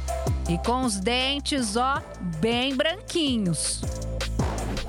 E 0.48 0.58
com 0.58 0.82
os 0.82 0.98
dentes, 0.98 1.76
ó, 1.76 2.02
bem 2.40 2.74
branquinhos 2.74 3.82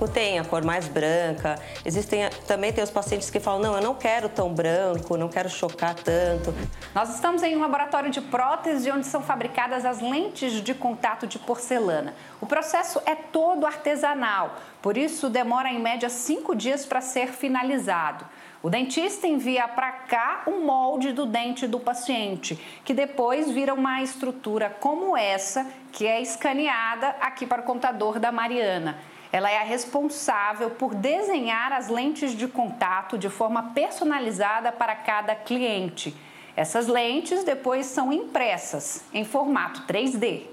tem 0.08 0.40
a 0.40 0.44
cor 0.44 0.64
mais 0.64 0.88
branca. 0.88 1.60
Existem 1.86 2.30
também 2.48 2.72
tem 2.72 2.84
os 2.84 2.92
pacientes 2.92 3.30
que 3.30 3.40
falam: 3.40 3.62
"Não, 3.62 3.76
eu 3.76 3.82
não 3.82 3.96
quero 3.96 4.30
tão 4.30 4.54
branco, 4.54 5.18
não 5.18 5.30
quero 5.30 5.50
chocar 5.50 5.96
tanto". 5.96 6.54
Nós 6.94 7.14
estamos 7.14 7.44
em 7.44 7.56
um 7.56 7.62
laboratório 7.62 8.10
de 8.10 8.22
prótese 8.22 8.92
onde 8.92 9.06
são 9.06 9.22
fabricadas 9.22 9.86
as 9.86 10.02
lentes 10.02 10.62
de 10.62 10.74
contato 10.74 11.26
de 11.28 11.40
porcelana. 11.40 12.14
O 12.40 12.46
processo 12.46 13.02
é 13.06 13.16
todo 13.16 13.66
artesanal, 13.66 14.56
por 14.82 14.98
isso 14.98 15.30
demora 15.30 15.70
em 15.70 15.80
média 15.80 16.10
cinco 16.10 16.56
dias 16.56 16.86
para 16.86 17.02
ser 17.02 17.28
finalizado. 17.28 18.26
O 18.64 18.70
dentista 18.70 19.26
envia 19.26 19.68
para 19.68 19.92
cá 19.92 20.44
o 20.46 20.64
molde 20.64 21.12
do 21.12 21.26
dente 21.26 21.66
do 21.66 21.80
paciente, 21.80 22.56
que 22.86 22.94
depois 22.94 23.50
vira 23.50 23.74
uma 23.74 24.04
estrutura 24.04 24.70
como 24.80 25.18
essa, 25.18 25.66
que 25.92 26.06
é 26.06 26.22
escaneada 26.22 27.16
aqui 27.20 27.48
para 27.48 27.62
o 27.62 27.66
computador 27.66 28.20
da 28.20 28.32
Mariana. 28.32 29.00
Ela 29.32 29.50
é 29.50 29.60
a 29.60 29.64
responsável 29.64 30.72
por 30.72 30.94
desenhar 30.94 31.72
as 31.72 31.88
lentes 31.88 32.36
de 32.36 32.48
contato 32.48 33.18
de 33.18 33.30
forma 33.30 33.72
personalizada 33.74 34.72
para 34.72 34.96
cada 34.96 35.34
cliente. 35.34 36.14
Essas 36.56 36.88
lentes 36.88 37.44
depois 37.44 37.86
são 37.86 38.12
impressas 38.12 39.04
em 39.14 39.24
formato 39.24 39.84
3D. 39.88 40.48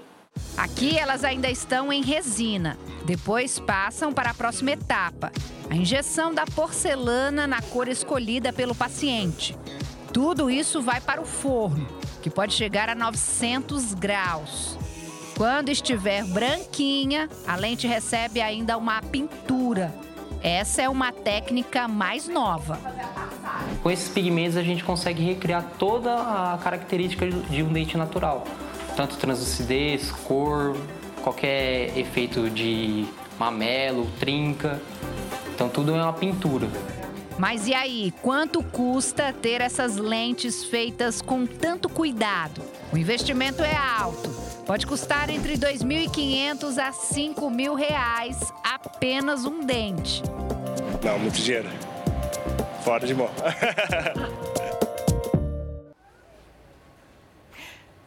Aqui 0.57 0.97
elas 0.97 1.23
ainda 1.25 1.49
estão 1.49 1.91
em 1.91 2.01
resina. 2.01 2.77
Depois 3.05 3.59
passam 3.59 4.13
para 4.13 4.31
a 4.31 4.33
próxima 4.33 4.71
etapa, 4.71 5.31
a 5.69 5.75
injeção 5.75 6.33
da 6.33 6.45
porcelana 6.45 7.45
na 7.45 7.61
cor 7.61 7.87
escolhida 7.87 8.53
pelo 8.53 8.73
paciente. 8.73 9.57
Tudo 10.13 10.49
isso 10.49 10.81
vai 10.81 11.01
para 11.01 11.21
o 11.21 11.25
forno, 11.25 11.87
que 12.21 12.29
pode 12.29 12.53
chegar 12.53 12.89
a 12.89 12.95
900 12.95 13.93
graus. 13.93 14.77
Quando 15.39 15.69
estiver 15.69 16.25
branquinha, 16.25 17.29
a 17.47 17.55
lente 17.55 17.87
recebe 17.87 18.41
ainda 18.41 18.77
uma 18.77 19.01
pintura. 19.01 19.95
Essa 20.43 20.81
é 20.81 20.89
uma 20.89 21.13
técnica 21.13 21.87
mais 21.87 22.27
nova. 22.27 22.77
Com 23.81 23.89
esses 23.89 24.09
pigmentos 24.09 24.57
a 24.57 24.63
gente 24.63 24.83
consegue 24.83 25.23
recriar 25.23 25.63
toda 25.79 26.13
a 26.13 26.59
característica 26.61 27.25
de 27.25 27.63
um 27.63 27.71
dente 27.71 27.95
natural, 27.95 28.43
tanto 28.97 29.15
translucidez, 29.15 30.11
cor, 30.11 30.75
qualquer 31.23 31.97
efeito 31.97 32.49
de 32.49 33.05
mamelo, 33.39 34.09
trinca. 34.19 34.81
Então 35.55 35.69
tudo 35.69 35.95
é 35.95 36.03
uma 36.03 36.11
pintura. 36.11 36.67
Mas 37.37 37.65
e 37.65 37.73
aí, 37.73 38.13
quanto 38.21 38.61
custa 38.61 39.31
ter 39.31 39.61
essas 39.61 39.95
lentes 39.95 40.65
feitas 40.65 41.21
com 41.21 41.45
tanto 41.45 41.87
cuidado? 41.87 42.61
O 42.91 42.97
investimento 42.97 43.63
é 43.63 43.77
alto. 43.77 44.48
Pode 44.69 44.85
custar 44.85 45.31
entre 45.31 45.53
R$ 45.53 45.59
2.500 45.61 46.77
a 46.77 46.91
5.000 46.91 47.75
reais 47.75 48.37
apenas 48.63 49.43
um 49.43 49.65
dente. 49.65 50.21
Não, 51.03 51.17
muito 51.17 51.41
dinheiro. 51.41 51.67
Fora 52.83 53.07
de 53.07 53.15
mão. 53.15 53.31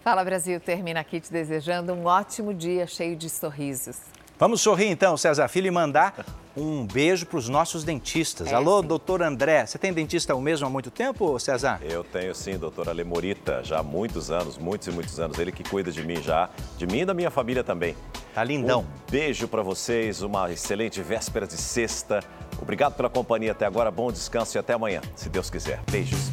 Fala 0.05 0.22
Brasil 0.22 0.61
termina 0.61 1.01
aqui 1.01 1.18
te 1.18 1.33
desejando 1.33 1.92
um 1.92 2.05
ótimo 2.05 2.55
dia 2.55 2.87
cheio 2.87 3.16
de 3.16 3.29
sorrisos. 3.29 3.96
Vamos 4.38 4.61
sorrir 4.61 4.87
então, 4.87 5.16
César 5.16 5.48
Filho, 5.48 5.66
e 5.66 5.70
mandar 5.72 6.25
um 6.56 6.86
beijo 6.86 7.26
para 7.26 7.38
os 7.38 7.48
nossos 7.48 7.84
dentistas. 7.84 8.48
É, 8.48 8.54
Alô, 8.54 8.80
sim. 8.80 8.86
doutor 8.86 9.22
André. 9.22 9.66
Você 9.66 9.78
tem 9.78 9.92
dentista 9.92 10.34
o 10.34 10.40
mesmo 10.40 10.66
há 10.66 10.70
muito 10.70 10.90
tempo, 10.90 11.38
César? 11.38 11.80
Eu 11.82 12.04
tenho 12.04 12.34
sim, 12.34 12.56
doutor 12.56 12.88
Alemorita, 12.88 13.62
já 13.62 13.78
há 13.78 13.82
muitos 13.82 14.30
anos, 14.30 14.58
muitos 14.58 14.88
e 14.88 14.90
muitos 14.90 15.18
anos. 15.18 15.38
Ele 15.38 15.52
que 15.52 15.64
cuida 15.64 15.90
de 15.90 16.04
mim 16.04 16.22
já, 16.22 16.50
de 16.76 16.86
mim 16.86 17.00
e 17.00 17.04
da 17.04 17.14
minha 17.14 17.30
família 17.30 17.64
também. 17.64 17.96
Tá 18.34 18.42
lindão. 18.44 18.80
Um 18.80 19.10
beijo 19.10 19.46
para 19.46 19.62
vocês, 19.62 20.22
uma 20.22 20.50
excelente 20.50 21.00
véspera 21.02 21.46
de 21.46 21.56
sexta. 21.56 22.20
Obrigado 22.60 22.94
pela 22.94 23.10
companhia 23.10 23.52
até 23.52 23.66
agora, 23.66 23.90
bom 23.90 24.10
descanso 24.10 24.56
e 24.56 24.58
até 24.58 24.74
amanhã, 24.74 25.00
se 25.16 25.28
Deus 25.28 25.50
quiser. 25.50 25.80
Beijos. 25.90 26.30